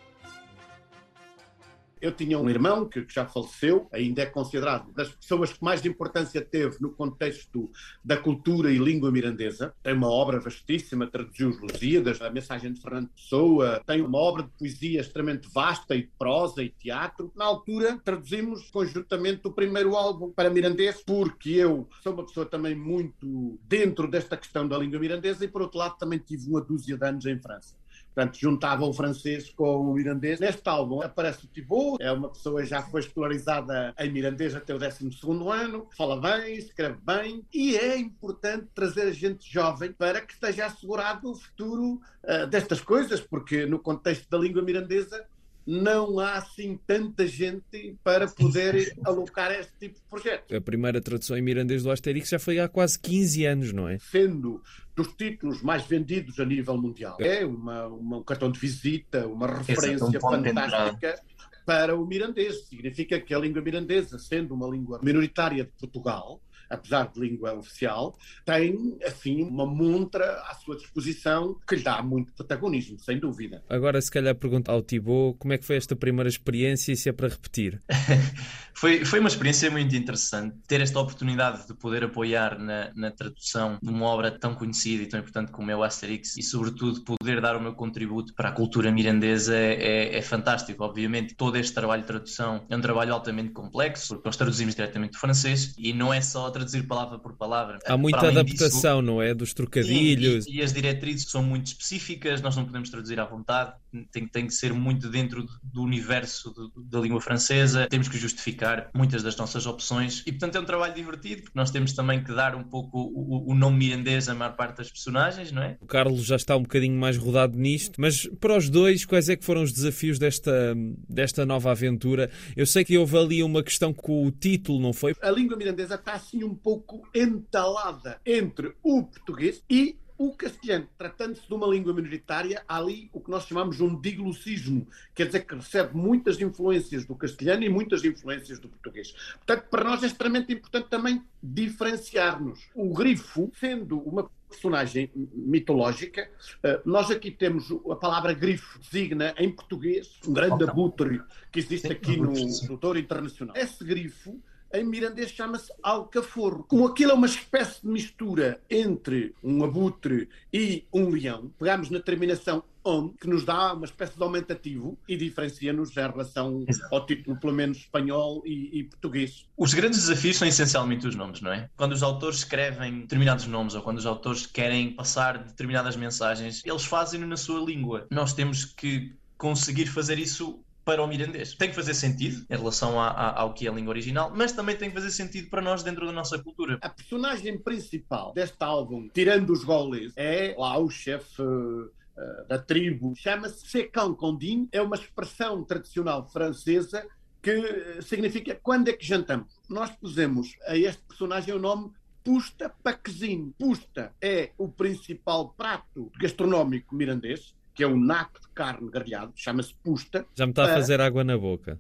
Eu 2.01 2.11
tinha 2.11 2.37
um 2.37 2.49
irmão 2.49 2.87
que 2.87 3.05
já 3.07 3.25
faleceu, 3.25 3.87
ainda 3.91 4.21
é 4.21 4.25
considerado 4.25 4.91
das 4.93 5.09
pessoas 5.09 5.53
que 5.53 5.63
mais 5.63 5.85
importância 5.85 6.41
teve 6.41 6.77
no 6.81 6.91
contexto 6.91 7.71
da 8.03 8.17
cultura 8.17 8.71
e 8.71 8.77
língua 8.77 9.11
mirandesa. 9.11 9.73
Tem 9.81 9.93
uma 9.93 10.09
obra 10.09 10.39
vastíssima, 10.39 11.07
traduziu 11.07 11.49
os 11.49 11.59
Lusíadas, 11.59 12.21
a 12.21 12.29
mensagem 12.29 12.73
de 12.73 12.81
Fernando 12.81 13.09
Pessoa, 13.09 13.81
tem 13.85 14.01
uma 14.01 14.17
obra 14.17 14.43
de 14.43 14.49
poesia 14.49 15.01
extremamente 15.01 15.47
vasta 15.53 15.95
e 15.95 16.03
de 16.03 16.11
prosa 16.17 16.61
e 16.61 16.69
teatro. 16.69 17.31
Na 17.35 17.45
altura, 17.45 17.99
traduzimos 18.03 18.69
conjuntamente 18.69 19.47
o 19.47 19.51
primeiro 19.51 19.95
álbum 19.95 20.31
para 20.31 20.49
mirandês, 20.49 21.01
porque 21.05 21.51
eu 21.51 21.87
sou 22.03 22.13
uma 22.13 22.25
pessoa 22.25 22.45
também 22.45 22.75
muito 22.75 23.57
dentro 23.67 24.07
desta 24.07 24.37
questão 24.37 24.67
da 24.67 24.77
língua 24.77 24.99
mirandesa 24.99 25.45
e, 25.45 25.47
por 25.47 25.61
outro 25.61 25.79
lado, 25.79 25.97
também 25.97 26.19
tive 26.19 26.49
uma 26.49 26.61
dúzia 26.61 26.97
de 26.97 27.05
anos 27.05 27.25
em 27.25 27.39
França. 27.39 27.75
Portanto, 28.15 28.39
juntava 28.39 28.85
o 28.85 28.93
francês 28.93 29.49
com 29.49 29.91
o 29.91 29.99
irlandês. 29.99 30.39
Neste 30.39 30.67
álbum 30.69 31.01
aparece 31.01 31.43
o 31.43 31.47
Thibaut, 31.49 32.01
é 32.01 32.09
uma 32.09 32.29
pessoa 32.29 32.61
que 32.61 32.69
já 32.69 32.81
foi 32.81 33.01
escolarizada 33.01 33.93
em 33.99 34.09
mirandês 34.09 34.55
até 34.55 34.73
o 34.73 34.79
12 34.79 35.09
ano, 35.51 35.89
fala 35.97 36.19
bem, 36.19 36.55
escreve 36.55 36.97
bem, 37.05 37.43
e 37.53 37.75
é 37.75 37.97
importante 37.97 38.67
trazer 38.73 39.01
a 39.01 39.11
gente 39.11 39.51
jovem 39.51 39.91
para 39.91 40.21
que 40.21 40.33
esteja 40.33 40.67
assegurado 40.67 41.29
o 41.29 41.35
futuro 41.35 42.01
uh, 42.23 42.47
destas 42.47 42.79
coisas, 42.79 43.19
porque 43.19 43.65
no 43.65 43.79
contexto 43.79 44.29
da 44.29 44.37
língua 44.37 44.61
mirandesa 44.61 45.25
não 45.65 46.19
há 46.19 46.35
assim 46.35 46.79
tanta 46.85 47.25
gente 47.25 47.97
para 48.03 48.27
poder 48.27 48.95
alocar 49.03 49.51
este 49.51 49.73
tipo 49.79 49.95
de 49.95 50.05
projetos. 50.09 50.55
A 50.55 50.61
primeira 50.61 51.01
tradução 51.01 51.37
em 51.37 51.41
mirandês 51.41 51.83
do 51.83 51.91
Asterix 51.91 52.29
já 52.29 52.39
foi 52.39 52.59
há 52.59 52.67
quase 52.67 52.99
15 52.99 53.45
anos, 53.45 53.73
não 53.73 53.87
é? 53.87 53.97
Sendo 53.99 54.61
dos 54.95 55.07
títulos 55.13 55.61
mais 55.61 55.85
vendidos 55.85 56.39
a 56.39 56.45
nível 56.45 56.77
mundial. 56.77 57.17
É 57.19 57.45
uma, 57.45 57.87
uma 57.87 58.17
um 58.17 58.23
cartão 58.23 58.51
de 58.51 58.59
visita, 58.59 59.27
uma 59.27 59.47
referência 59.47 60.05
um 60.05 60.19
fantástica 60.19 61.19
para 61.65 61.95
o 61.95 62.05
mirandês. 62.05 62.67
Significa 62.67 63.19
que 63.19 63.33
a 63.33 63.39
língua 63.39 63.61
mirandesa, 63.61 64.19
sendo 64.19 64.53
uma 64.53 64.67
língua 64.67 64.99
minoritária 65.01 65.65
de 65.65 65.71
Portugal, 65.71 66.39
apesar 66.69 67.11
de 67.11 67.19
língua 67.19 67.53
oficial, 67.53 68.17
tem, 68.45 68.97
assim, 69.03 69.43
uma 69.43 69.65
montra 69.65 70.41
à 70.49 70.53
sua 70.55 70.75
disposição 70.75 71.57
que 71.67 71.75
lhe 71.75 71.83
dá 71.83 72.01
muito 72.01 72.33
protagonismo, 72.33 72.99
sem 72.99 73.19
dúvida. 73.19 73.63
Agora, 73.69 74.01
se 74.01 74.11
calhar, 74.11 74.35
pergunto 74.35 74.71
ao 74.71 74.81
Thibaut 74.81 75.37
como 75.39 75.53
é 75.53 75.57
que 75.57 75.65
foi 75.65 75.77
esta 75.77 75.95
primeira 75.95 76.29
experiência 76.29 76.91
e 76.91 76.95
se 76.95 77.09
é 77.09 77.11
para 77.11 77.27
repetir? 77.27 77.81
foi, 78.73 79.05
foi 79.05 79.19
uma 79.19 79.29
experiência 79.29 79.69
muito 79.69 79.95
interessante. 79.95 80.55
Ter 80.67 80.81
esta 80.81 80.99
oportunidade 80.99 81.67
de 81.67 81.73
poder 81.73 82.03
apoiar 82.03 82.57
na, 82.59 82.91
na 82.95 83.11
tradução 83.11 83.77
de 83.81 83.89
uma 83.89 84.05
obra 84.05 84.31
tão 84.31 84.55
conhecida 84.55 85.03
e 85.03 85.07
tão 85.07 85.19
importante 85.19 85.51
como 85.51 85.71
é 85.71 85.75
o 85.75 85.83
Asterix 85.83 86.37
e, 86.37 86.43
sobretudo, 86.43 87.03
poder 87.03 87.41
dar 87.41 87.55
o 87.55 87.61
meu 87.61 87.73
contributo 87.73 88.33
para 88.33 88.49
a 88.49 88.51
cultura 88.51 88.91
mirandesa 88.91 89.55
é, 89.55 89.73
é, 89.73 90.17
é 90.17 90.21
fantástico. 90.21 90.83
Obviamente, 90.83 91.35
todo 91.35 91.57
este 91.57 91.73
trabalho 91.73 92.01
de 92.01 92.07
tradução 92.07 92.65
é 92.69 92.75
um 92.75 92.81
trabalho 92.81 93.13
altamente 93.13 93.51
complexo, 93.51 94.15
porque 94.15 94.27
nós 94.27 94.37
traduzimos 94.37 94.75
diretamente 94.75 95.13
do 95.13 95.19
francês 95.19 95.73
e 95.77 95.93
não 95.93 96.13
é 96.13 96.21
só 96.21 96.49
traduzir 96.55 96.83
palavra 96.83 97.19
por 97.19 97.33
palavra. 97.33 97.79
Há 97.85 97.97
muita 97.97 98.29
adaptação, 98.29 99.01
disso, 99.01 99.01
não 99.01 99.21
é? 99.21 99.33
Dos 99.33 99.53
trocadilhos. 99.53 100.47
E, 100.47 100.57
e, 100.57 100.61
as 100.61 100.71
diretrizes 100.71 101.29
são 101.29 101.43
muito 101.43 101.67
específicas, 101.67 102.41
nós 102.41 102.55
não 102.55 102.63
podemos 102.63 102.89
traduzir 102.89 103.19
à 103.19 103.25
vontade, 103.25 103.73
tem, 104.11 104.25
tem 104.25 104.47
que 104.47 104.53
ser 104.53 104.73
muito 104.73 105.09
dentro 105.09 105.45
do 105.61 105.83
universo 105.83 106.51
do, 106.51 106.71
da 106.77 106.99
língua 106.99 107.19
francesa, 107.19 107.87
temos 107.89 108.07
que 108.07 108.17
justificar 108.17 108.89
muitas 108.93 109.21
das 109.21 109.35
nossas 109.35 109.65
opções 109.65 110.23
e, 110.25 110.31
portanto, 110.31 110.55
é 110.55 110.59
um 110.61 110.65
trabalho 110.65 110.93
divertido, 110.93 111.43
porque 111.43 111.57
nós 111.57 111.71
temos 111.71 111.91
também 111.91 112.23
que 112.23 112.33
dar 112.33 112.55
um 112.55 112.63
pouco 112.63 112.99
o, 112.99 113.51
o 113.51 113.55
nome 113.55 113.77
mirandês 113.77 114.29
à 114.29 114.33
maior 114.33 114.55
parte 114.55 114.77
das 114.77 114.89
personagens, 114.89 115.51
não 115.51 115.61
é? 115.61 115.77
O 115.81 115.85
Carlos 115.85 116.25
já 116.25 116.37
está 116.37 116.55
um 116.55 116.61
bocadinho 116.61 116.97
mais 116.97 117.17
rodado 117.17 117.57
nisto, 117.57 117.99
mas 117.99 118.27
para 118.39 118.57
os 118.57 118.69
dois, 118.69 119.03
quais 119.03 119.27
é 119.27 119.35
que 119.35 119.43
foram 119.43 119.61
os 119.61 119.73
desafios 119.73 120.17
desta, 120.17 120.73
desta 121.09 121.45
nova 121.45 121.71
aventura? 121.71 122.29
Eu 122.55 122.65
sei 122.65 122.85
que 122.85 122.97
houve 122.97 123.17
ali 123.17 123.43
uma 123.43 123.61
questão 123.61 123.93
com 123.93 124.25
o 124.25 124.31
título, 124.31 124.79
não 124.79 124.93
foi? 124.93 125.13
A 125.21 125.31
língua 125.31 125.57
mirandesa 125.57 125.95
está 125.95 126.13
assim 126.13 126.43
um 126.45 126.55
pouco 126.55 127.07
entalada 127.13 128.19
entre 128.25 128.75
o 128.83 129.03
português 129.03 129.63
e 129.69 129.97
o 130.17 130.31
castelhano, 130.33 130.87
tratando-se 130.97 131.45
de 131.45 131.53
uma 131.53 131.67
língua 131.67 131.93
minoritária, 131.93 132.63
há 132.67 132.77
ali 132.77 133.09
o 133.11 133.19
que 133.19 133.29
nós 133.29 133.45
chamamos 133.45 133.77
de 133.77 133.83
um 133.83 133.99
diglossismo, 133.99 134.87
quer 135.13 135.25
dizer 135.25 135.41
que 135.41 135.55
recebe 135.55 135.95
muitas 135.95 136.39
influências 136.39 137.05
do 137.05 137.15
castelhano 137.15 137.63
e 137.63 137.69
muitas 137.69 138.03
influências 138.03 138.59
do 138.59 138.69
português. 138.69 139.11
Portanto, 139.45 139.67
para 139.69 139.83
nós 139.83 140.03
é 140.03 140.07
extremamente 140.07 140.53
importante 140.53 140.87
também 140.89 141.21
diferenciar-nos. 141.43 142.69
O 142.73 142.93
grifo, 142.93 143.51
sendo 143.59 143.99
uma 143.99 144.29
personagem 144.49 145.11
mitológica, 145.33 146.29
eh, 146.63 146.81
nós 146.85 147.11
aqui 147.11 147.29
temos 147.29 147.69
a 147.91 147.95
palavra 147.95 148.31
grifo, 148.33 148.79
designa 148.79 149.33
em 149.37 149.51
português 149.51 150.17
um 150.25 150.31
grande 150.31 150.63
abutre 150.63 151.21
que 151.51 151.59
existe 151.59 151.91
aqui 151.91 152.15
no 152.15 152.33
doutor 152.67 152.95
internacional. 152.95 153.55
Esse 153.57 153.83
grifo 153.83 154.41
em 154.73 154.83
mirandês 154.83 155.31
chama-se 155.31 155.71
alcaforro. 155.81 156.65
Como 156.67 156.87
aquilo 156.87 157.11
é 157.11 157.13
uma 157.13 157.27
espécie 157.27 157.81
de 157.81 157.87
mistura 157.87 158.61
entre 158.69 159.33
um 159.43 159.63
abutre 159.63 160.29
e 160.51 160.85
um 160.93 161.09
leão, 161.09 161.51
pegamos 161.57 161.89
na 161.89 161.99
terminação 161.99 162.63
on, 162.85 163.09
que 163.09 163.27
nos 163.27 163.43
dá 163.43 163.73
uma 163.73 163.85
espécie 163.85 164.15
de 164.15 164.23
aumentativo 164.23 164.97
e 165.07 165.17
diferencia-nos 165.17 165.91
em 165.91 166.01
relação 166.01 166.65
ao 166.91 167.05
título, 167.05 167.37
pelo 167.39 167.53
menos 167.53 167.77
espanhol 167.77 168.43
e, 168.45 168.79
e, 168.79 168.83
português. 168.83 169.47
Os 169.57 169.73
grandes 169.73 169.99
desafios 170.01 170.37
são 170.37 170.47
essencialmente 170.47 171.07
os 171.07 171.15
nomes, 171.15 171.41
não 171.41 171.51
é? 171.51 171.69
Quando 171.75 171.93
os 171.93 172.03
autores 172.03 172.37
escrevem 172.39 173.01
determinados 173.01 173.47
nomes 173.47 173.73
ou 173.73 173.81
quando 173.81 173.97
os 173.97 174.05
autores 174.05 174.45
querem 174.45 174.91
passar 174.91 175.39
determinadas 175.39 175.95
mensagens, 175.95 176.61
eles 176.63 176.85
fazem-no 176.85 177.25
na 177.25 177.37
sua 177.37 177.59
língua. 177.59 178.05
Nós 178.11 178.33
temos 178.33 178.65
que 178.65 179.13
conseguir 179.37 179.87
fazer 179.87 180.19
isso 180.19 180.59
para 180.85 181.03
o 181.03 181.07
mirandês. 181.07 181.55
Tem 181.55 181.69
que 181.69 181.75
fazer 181.75 181.95
sentido 181.95 182.45
em 182.47 182.55
relação 182.55 183.01
a, 183.01 183.07
a, 183.07 183.41
ao 183.41 183.53
que 183.53 183.67
é 183.67 183.69
a 183.69 183.73
língua 183.73 183.89
original, 183.89 184.31
mas 184.33 184.51
também 184.51 184.77
tem 184.77 184.89
que 184.89 184.95
fazer 184.95 185.09
sentido 185.09 185.49
para 185.49 185.61
nós 185.61 185.81
dentro 185.81 186.05
da 186.05 186.11
nossa 186.11 186.37
cultura. 186.37 186.77
A 186.81 186.89
personagem 186.89 187.57
principal 187.57 188.31
deste 188.33 188.63
álbum, 188.63 189.09
tirando 189.11 189.49
os 189.49 189.63
goles, 189.63 190.13
é 190.15 190.55
lá 190.57 190.77
o 190.77 190.89
chefe 190.89 191.41
uh, 191.41 192.47
da 192.47 192.59
tribo. 192.59 193.13
Chama-se 193.17 193.67
Secan 193.67 194.13
Condin, 194.13 194.69
é 194.71 194.81
uma 194.81 194.95
expressão 194.95 195.63
tradicional 195.63 196.29
francesa 196.29 197.05
que 197.41 197.51
eh, 197.51 198.01
significa 198.01 198.59
quando 198.61 198.87
é 198.87 198.93
que 198.93 199.05
jantamos. 199.05 199.59
Nós 199.69 199.91
pusemos 199.91 200.55
a 200.65 200.75
este 200.75 201.01
personagem 201.03 201.53
o 201.53 201.59
nome 201.59 201.91
Pusta 202.23 202.73
Paquezine. 202.83 203.53
Pusta 203.59 204.11
é 204.19 204.51
o 204.57 204.67
principal 204.67 205.49
prato 205.49 206.11
gastronómico 206.19 206.95
mirandês 206.95 207.53
que 207.75 207.83
é 207.83 207.87
um 207.87 207.99
naco 207.99 208.39
de 208.39 208.47
carne 208.49 208.89
grelhado, 208.89 209.33
chama-se 209.35 209.73
pusta. 209.83 210.25
Já 210.33 210.45
me 210.45 210.53
está 210.53 210.63
para, 210.63 210.73
a 210.73 210.75
fazer 210.77 211.01
água 211.01 211.23
na 211.23 211.37
boca. 211.37 211.79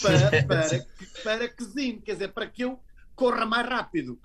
Para, 0.00 0.44
para, 0.44 0.86
para 1.24 1.48
que 1.48 1.92
quer 2.00 2.12
dizer, 2.12 2.28
para 2.28 2.46
que 2.46 2.62
eu 2.62 2.80
corra 3.14 3.44
mais 3.44 3.68
rápido. 3.68 4.18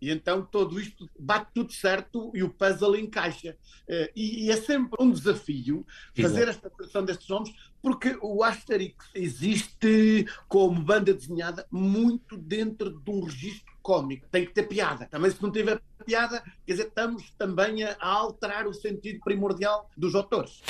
E 0.00 0.10
então 0.10 0.44
tudo 0.44 0.80
isto 0.80 1.08
bate 1.18 1.50
tudo 1.54 1.72
certo 1.72 2.30
e 2.34 2.42
o 2.42 2.50
puzzle 2.50 2.96
encaixa. 2.96 3.56
Eh, 3.88 4.12
e, 4.14 4.50
é 4.50 4.56
sempre 4.56 5.02
um 5.02 5.10
desafio 5.10 5.86
fazer 6.14 6.42
Exato. 6.42 6.50
esta 6.50 6.70
tradução 6.70 7.04
destes 7.04 7.28
nomes, 7.28 7.54
porque 7.80 8.16
o 8.20 8.42
Asterix 8.42 8.96
existe 9.14 10.26
como 10.48 10.82
banda 10.82 11.14
desenhada 11.14 11.66
muito 11.70 12.36
dentro 12.36 12.90
de 12.90 13.10
um 13.10 13.24
registro 13.24 13.73
cómico. 13.84 14.26
Tem 14.32 14.46
que 14.46 14.52
ter 14.52 14.64
piada. 14.64 15.06
Também 15.06 15.30
se 15.30 15.40
não 15.42 15.52
tiver 15.52 15.80
piada, 16.04 16.42
quer 16.66 16.72
dizer, 16.72 16.86
estamos 16.88 17.30
também 17.38 17.84
a 17.84 17.96
alterar 18.00 18.66
o 18.66 18.72
sentido 18.72 19.20
primordial 19.20 19.88
dos 19.96 20.14
autores. 20.14 20.62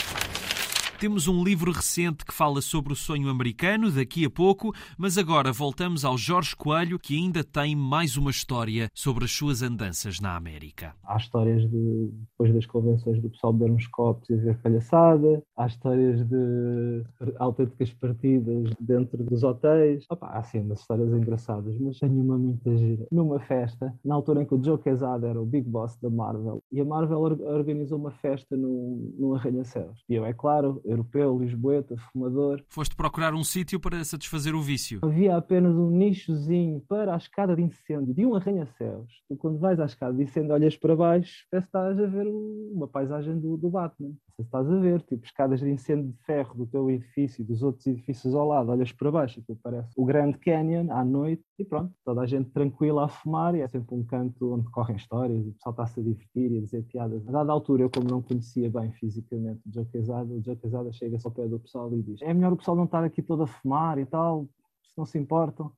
Temos 1.00 1.28
um 1.28 1.44
livro 1.44 1.70
recente 1.70 2.24
que 2.24 2.32
fala 2.32 2.62
sobre 2.62 2.92
o 2.92 2.96
sonho 2.96 3.28
americano, 3.28 3.90
daqui 3.90 4.24
a 4.24 4.30
pouco, 4.30 4.72
mas 4.96 5.18
agora 5.18 5.52
voltamos 5.52 6.04
ao 6.04 6.16
Jorge 6.16 6.56
Coelho, 6.56 6.98
que 6.98 7.16
ainda 7.16 7.44
tem 7.44 7.76
mais 7.76 8.16
uma 8.16 8.30
história 8.30 8.88
sobre 8.94 9.24
as 9.24 9.32
suas 9.32 9.60
andanças 9.60 10.18
na 10.20 10.34
América. 10.34 10.94
Há 11.04 11.16
histórias 11.16 11.68
de, 11.68 12.10
depois 12.30 12.54
das 12.54 12.64
convenções 12.64 13.20
do 13.20 13.28
pessoal 13.28 13.52
beber 13.52 13.72
uns 13.72 13.86
copos 13.88 14.30
e 14.30 14.36
ver 14.36 14.56
palhaçada, 14.62 15.42
há 15.56 15.66
histórias 15.66 16.24
de 16.26 17.04
autênticas 17.38 17.92
partidas 17.92 18.70
dentro 18.80 19.22
dos 19.24 19.42
hotéis. 19.42 20.06
Opa, 20.08 20.28
há 20.28 20.42
sim 20.42 20.60
umas 20.60 20.80
histórias 20.80 21.12
engraçadas, 21.12 21.76
mas 21.78 21.98
tenho 21.98 22.18
uma 22.22 22.38
muita 22.38 22.74
gira. 22.78 23.06
Numa 23.10 23.40
festa, 23.40 23.92
na 24.02 24.14
altura 24.14 24.42
em 24.42 24.46
que 24.46 24.54
o 24.54 24.64
Joe 24.64 24.78
Quesada 24.78 25.28
era 25.28 25.40
o 25.40 25.44
Big 25.44 25.68
Boss 25.68 25.98
da 26.00 26.08
Marvel, 26.08 26.62
e 26.72 26.80
a 26.80 26.84
Marvel 26.84 27.20
organizou 27.20 27.98
uma 27.98 28.12
festa 28.12 28.56
num, 28.56 29.12
num 29.18 29.34
arranha-céus. 29.34 30.02
E 30.08 30.14
eu, 30.14 30.24
é 30.24 30.32
claro, 30.32 30.80
europeu, 30.84 31.38
lisboeta, 31.38 31.96
fumador. 32.12 32.62
Foste 32.68 32.96
procurar 32.96 33.34
um 33.34 33.44
sítio 33.44 33.80
para 33.80 34.04
satisfazer 34.04 34.54
o 34.54 34.62
vício. 34.62 35.00
Havia 35.02 35.36
apenas 35.36 35.74
um 35.74 35.90
nichozinho 35.90 36.80
para 36.88 37.14
a 37.14 37.16
escada 37.16 37.54
de 37.54 37.62
incêndio 37.62 38.14
de 38.14 38.26
um 38.26 38.34
arranha-céus. 38.34 39.22
Tu, 39.28 39.36
quando 39.36 39.58
vais 39.58 39.78
à 39.80 39.86
escada 39.86 40.16
de 40.16 40.22
incêndio, 40.22 40.52
olhas 40.52 40.76
para 40.76 40.96
baixo, 40.96 41.46
parece 41.50 41.66
que 41.70 41.76
estás 41.76 41.98
a 41.98 42.06
ver 42.06 42.26
uma 42.26 42.88
paisagem 42.88 43.38
do, 43.38 43.56
do 43.56 43.70
Batman. 43.70 44.12
Se 44.36 44.42
estás 44.42 44.68
a 44.68 44.78
ver, 44.80 45.00
tipo, 45.02 45.24
escadas 45.24 45.60
de 45.60 45.70
incêndio 45.70 46.10
de 46.10 46.18
ferro 46.24 46.54
do 46.56 46.66
teu 46.66 46.90
edifício 46.90 47.42
e 47.42 47.44
dos 47.44 47.62
outros 47.62 47.86
edifícios 47.86 48.34
ao 48.34 48.48
lado, 48.48 48.70
olhas 48.70 48.90
para 48.90 49.10
baixo 49.10 49.40
tu 49.46 49.56
parece 49.62 49.92
o 49.96 50.04
Grand 50.04 50.32
Canyon 50.32 50.90
à 50.90 51.04
noite 51.04 51.44
e 51.58 51.64
pronto, 51.64 51.92
toda 52.04 52.22
a 52.22 52.26
gente 52.26 52.50
tranquila 52.50 53.04
a 53.04 53.08
fumar 53.08 53.54
e 53.54 53.60
é 53.60 53.68
sempre 53.68 53.94
um 53.94 54.04
canto 54.04 54.54
onde 54.54 54.68
correm 54.70 54.96
histórias 54.96 55.44
e 55.44 55.50
o 55.50 55.52
pessoal 55.52 55.72
está-se 55.72 56.00
a 56.00 56.02
divertir 56.02 56.52
e 56.52 56.58
a 56.58 56.60
dizer 56.60 56.82
piadas. 56.84 57.26
A 57.28 57.32
dada 57.32 57.52
altura, 57.52 57.82
eu 57.82 57.90
como 57.90 58.08
não 58.08 58.22
conhecia 58.22 58.70
bem 58.70 58.90
fisicamente 58.92 59.60
o 59.66 59.72
Joe 59.72 59.84
Quesada, 59.86 60.32
o 60.32 60.42
Joe 60.42 60.56
Quesada 60.74 60.92
chega-se 60.92 61.26
ao 61.26 61.32
pé 61.32 61.46
do 61.46 61.60
pessoal 61.60 61.92
e 61.92 62.02
diz 62.02 62.20
é 62.22 62.34
melhor 62.34 62.52
o 62.52 62.56
pessoal 62.56 62.76
não 62.76 62.84
estar 62.84 63.04
aqui 63.04 63.22
todo 63.22 63.44
a 63.44 63.46
fumar 63.46 63.98
e 63.98 64.06
tal, 64.06 64.48
se 64.82 64.98
não 64.98 65.06
se 65.06 65.18
importam. 65.18 65.70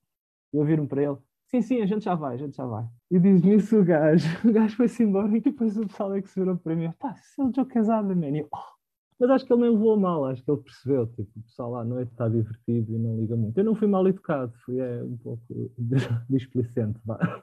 E 0.53 0.57
eu 0.57 0.65
viro-me 0.65 0.89
para 0.89 1.03
ele, 1.03 1.17
sim, 1.47 1.61
sim, 1.61 1.83
a 1.83 1.87
gente 1.87 2.05
já 2.05 2.15
vai, 2.15 2.35
a 2.35 2.39
gente 2.39 2.57
já 2.57 2.65
vai. 2.65 2.87
E 3.11 3.19
diz-me 3.19 3.57
isso 3.57 3.79
o 3.79 3.85
gajo, 3.85 4.27
o 4.49 4.53
gajo 4.53 4.77
foi-se 4.77 5.03
embora 5.03 5.37
e 5.37 5.41
depois 5.41 5.77
o 5.77 5.87
pessoal 5.87 6.15
é 6.15 6.23
que 6.23 6.29
se 6.31 6.41
virou 6.41 6.57
para 6.57 6.75
mim, 6.75 6.91
pá, 6.99 7.15
se 7.17 7.41
é 7.41 7.45
o 7.45 7.53
Joe 7.55 7.67
Quesada, 7.67 8.15
man. 8.15 8.29
E 8.29 8.41
eu, 8.41 8.49
oh. 8.53 8.77
Mas 9.19 9.31
acho 9.31 9.47
que 9.47 9.53
ele 9.53 9.63
nem 9.63 9.71
levou 9.71 9.97
mal, 9.97 10.27
acho 10.27 10.43
que 10.43 10.51
ele 10.51 10.61
percebeu, 10.61 11.07
tipo, 11.07 11.31
o 11.39 11.43
pessoal 11.43 11.77
à 11.77 11.85
noite 11.85 12.11
está 12.13 12.29
divertido 12.29 12.93
e 12.93 12.99
não 12.99 13.19
liga 13.19 13.35
muito. 13.35 13.57
Eu 13.57 13.65
não 13.65 13.75
fui 13.75 13.89
mal 13.89 14.07
educado, 14.07 14.53
fui 14.65 14.79
é, 14.79 15.03
um 15.03 15.17
pouco 15.17 15.43
displicente, 16.29 17.01
vá. 17.05 17.43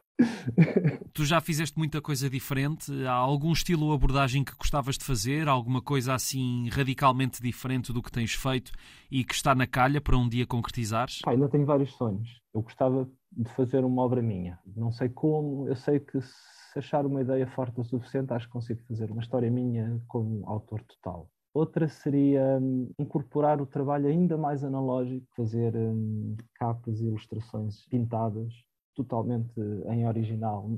Tu 1.13 1.25
já 1.25 1.41
fizeste 1.41 1.77
muita 1.77 2.01
coisa 2.01 2.29
diferente? 2.29 2.91
Há 3.05 3.13
algum 3.13 3.51
estilo 3.51 3.87
ou 3.87 3.93
abordagem 3.93 4.43
que 4.43 4.55
gostavas 4.55 4.97
de 4.97 5.03
fazer? 5.03 5.47
Alguma 5.47 5.81
coisa 5.81 6.13
assim 6.13 6.69
radicalmente 6.69 7.41
diferente 7.41 7.91
do 7.91 8.01
que 8.01 8.11
tens 8.11 8.33
feito 8.33 8.71
e 9.11 9.23
que 9.23 9.33
está 9.33 9.55
na 9.55 9.67
calha 9.67 10.01
para 10.01 10.17
um 10.17 10.27
dia 10.27 10.45
concretizares? 10.45 11.19
Pá, 11.21 11.31
ainda 11.31 11.49
tenho 11.49 11.65
vários 11.65 11.93
sonhos. 11.95 12.41
Eu 12.53 12.61
gostava 12.61 13.09
de 13.31 13.49
fazer 13.55 13.83
uma 13.83 14.01
obra 14.01 14.21
minha. 14.21 14.59
Não 14.75 14.91
sei 14.91 15.09
como, 15.09 15.67
eu 15.67 15.75
sei 15.75 15.99
que 15.99 16.21
se 16.21 16.79
achar 16.79 17.05
uma 17.05 17.21
ideia 17.21 17.47
forte 17.47 17.79
o 17.79 17.83
suficiente, 17.83 18.33
acho 18.33 18.47
que 18.47 18.53
consigo 18.53 18.81
fazer 18.87 19.11
uma 19.11 19.21
história 19.21 19.49
minha 19.49 20.01
como 20.07 20.47
autor 20.47 20.81
total. 20.83 21.29
Outra 21.53 21.87
seria 21.87 22.57
um, 22.59 22.91
incorporar 22.97 23.61
o 23.61 23.65
trabalho 23.67 24.07
ainda 24.07 24.35
mais 24.35 24.63
analógico, 24.63 25.27
fazer 25.35 25.75
um, 25.75 26.35
capas 26.55 26.99
e 26.99 27.05
ilustrações 27.05 27.85
pintadas 27.85 28.51
totalmente 28.93 29.59
em 29.87 30.07
original. 30.07 30.69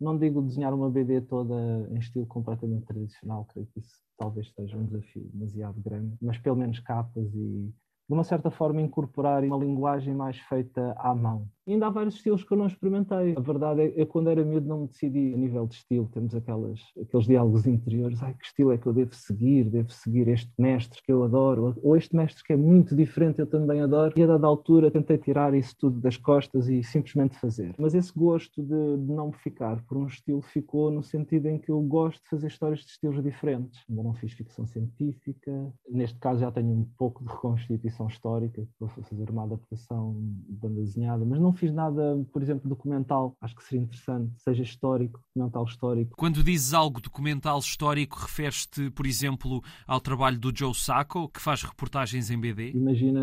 Não 0.00 0.18
digo 0.18 0.42
desenhar 0.42 0.74
uma 0.74 0.90
BD 0.90 1.20
toda 1.22 1.54
em 1.90 1.98
estilo 1.98 2.26
completamente 2.26 2.84
tradicional, 2.84 3.44
creio 3.46 3.66
que 3.68 3.80
isso 3.80 4.02
talvez 4.18 4.52
seja 4.52 4.76
um 4.76 4.84
desafio 4.84 5.28
demasiado 5.32 5.80
grande, 5.80 6.16
mas 6.20 6.38
pelo 6.38 6.56
menos 6.56 6.78
capas 6.80 7.32
e 7.34 7.72
de 8.08 8.14
uma 8.14 8.24
certa 8.24 8.50
forma 8.50 8.82
incorporar 8.82 9.42
uma 9.44 9.56
linguagem 9.56 10.14
mais 10.14 10.38
feita 10.38 10.94
à 10.98 11.14
mão. 11.14 11.48
E 11.66 11.72
ainda 11.72 11.86
há 11.86 11.90
vários 11.90 12.16
estilos 12.16 12.44
que 12.44 12.52
eu 12.52 12.58
não 12.58 12.66
experimentei. 12.66 13.34
A 13.34 13.40
verdade 13.40 13.80
é 13.80 13.88
que 13.88 14.06
quando 14.06 14.28
era 14.28 14.44
miúdo 14.44 14.68
não 14.68 14.82
me 14.82 14.86
decidi 14.86 15.32
a 15.32 15.36
nível 15.36 15.66
de 15.66 15.76
estilo. 15.76 16.06
Temos 16.12 16.34
aquelas, 16.34 16.78
aqueles 17.00 17.26
diálogos 17.26 17.66
interiores. 17.66 18.22
Ai, 18.22 18.34
que 18.34 18.44
estilo 18.44 18.72
é 18.72 18.76
que 18.76 18.86
eu 18.86 18.92
devo 18.92 19.14
seguir? 19.14 19.64
Devo 19.64 19.90
seguir 19.90 20.28
este 20.28 20.52
mestre 20.58 21.00
que 21.02 21.10
eu 21.10 21.22
adoro? 21.22 21.74
Ou 21.82 21.96
este 21.96 22.14
mestre 22.14 22.44
que 22.44 22.52
é 22.52 22.56
muito 22.56 22.94
diferente, 22.94 23.38
eu 23.38 23.46
também 23.46 23.80
adoro. 23.80 24.12
E 24.14 24.22
a 24.22 24.26
dada 24.26 24.46
altura 24.46 24.90
tentei 24.90 25.16
tirar 25.16 25.54
isso 25.54 25.74
tudo 25.78 26.00
das 26.00 26.18
costas 26.18 26.68
e 26.68 26.82
simplesmente 26.82 27.38
fazer. 27.38 27.74
Mas 27.78 27.94
esse 27.94 28.12
gosto 28.14 28.62
de, 28.62 28.98
de 28.98 29.12
não 29.12 29.32
ficar 29.32 29.82
por 29.86 29.96
um 29.96 30.06
estilo 30.06 30.42
ficou 30.42 30.90
no 30.90 31.02
sentido 31.02 31.48
em 31.48 31.58
que 31.58 31.70
eu 31.70 31.80
gosto 31.80 32.22
de 32.24 32.28
fazer 32.28 32.48
histórias 32.48 32.80
de 32.80 32.90
estilos 32.90 33.22
diferentes. 33.22 33.82
Ainda 33.88 34.02
não 34.02 34.12
fiz 34.12 34.34
ficção 34.34 34.66
científica. 34.66 35.72
Neste 35.90 36.18
caso 36.18 36.40
já 36.40 36.52
tenho 36.52 36.68
um 36.68 36.84
pouco 36.98 37.24
de 37.24 37.30
reconstituição 37.30 37.93
histórica. 38.08 38.66
Vou 38.78 38.88
fazer 38.88 39.30
uma 39.30 39.44
adaptação 39.44 40.16
de 40.48 40.56
banda 40.56 40.80
desenhada. 40.80 41.24
Mas 41.24 41.40
não 41.40 41.52
fiz 41.52 41.72
nada, 41.72 42.24
por 42.32 42.42
exemplo, 42.42 42.68
documental. 42.68 43.36
Acho 43.40 43.54
que 43.54 43.64
seria 43.64 43.84
interessante, 43.84 44.32
seja 44.38 44.62
histórico, 44.62 45.20
documental 45.34 45.64
histórico. 45.64 46.16
Quando 46.16 46.42
dizes 46.42 46.74
algo 46.74 47.00
documental 47.00 47.58
histórico, 47.58 48.18
referes-te, 48.18 48.90
por 48.90 49.06
exemplo, 49.06 49.62
ao 49.86 50.00
trabalho 50.00 50.38
do 50.38 50.52
Joe 50.54 50.74
Sacco, 50.74 51.28
que 51.28 51.40
faz 51.40 51.62
reportagens 51.62 52.30
em 52.30 52.38
BD? 52.38 52.72
Imagina 52.72 53.20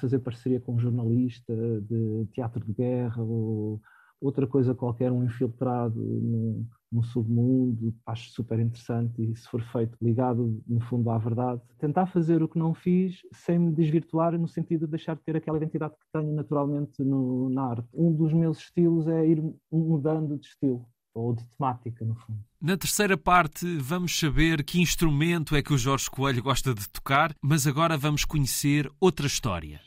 fazer 0.00 0.18
parceria 0.18 0.60
com 0.60 0.74
um 0.74 0.78
jornalista 0.78 1.54
de 1.82 2.26
teatro 2.32 2.64
de 2.64 2.72
guerra 2.72 3.22
ou 3.22 3.80
outra 4.20 4.46
coisa 4.46 4.74
qualquer, 4.74 5.12
um 5.12 5.24
infiltrado 5.24 6.00
num, 6.00 6.66
num 6.90 7.02
submundo, 7.02 7.94
acho 8.06 8.30
super 8.30 8.58
interessante 8.58 9.22
e 9.22 9.36
se 9.36 9.48
for 9.48 9.62
feito 9.62 9.96
ligado 10.00 10.60
no 10.66 10.80
fundo 10.80 11.10
à 11.10 11.18
verdade, 11.18 11.60
tentar 11.78 12.06
fazer 12.06 12.42
o 12.42 12.48
que 12.48 12.58
não 12.58 12.74
fiz 12.74 13.20
sem 13.32 13.58
me 13.58 13.72
desvirtuar 13.72 14.38
no 14.38 14.48
sentido 14.48 14.86
de 14.86 14.92
deixar 14.92 15.16
de 15.16 15.22
ter 15.22 15.36
aquela 15.36 15.58
identidade 15.58 15.94
que 15.94 16.06
tenho 16.12 16.34
naturalmente 16.34 17.02
no, 17.02 17.50
na 17.50 17.70
arte. 17.70 17.88
Um 17.92 18.12
dos 18.12 18.32
meus 18.32 18.58
estilos 18.58 19.06
é 19.06 19.26
ir 19.26 19.42
mudando 19.70 20.36
de 20.38 20.46
estilo 20.46 20.86
ou 21.14 21.34
de 21.34 21.44
temática, 21.48 22.04
no 22.04 22.14
fundo. 22.14 22.38
Na 22.60 22.76
terceira 22.76 23.16
parte, 23.16 23.66
vamos 23.78 24.18
saber 24.18 24.62
que 24.62 24.80
instrumento 24.80 25.56
é 25.56 25.62
que 25.62 25.72
o 25.72 25.78
Jorge 25.78 26.08
Coelho 26.08 26.42
gosta 26.42 26.74
de 26.74 26.88
tocar, 26.88 27.34
mas 27.42 27.66
agora 27.66 27.96
vamos 27.96 28.24
conhecer 28.24 28.90
outra 29.00 29.26
história. 29.26 29.80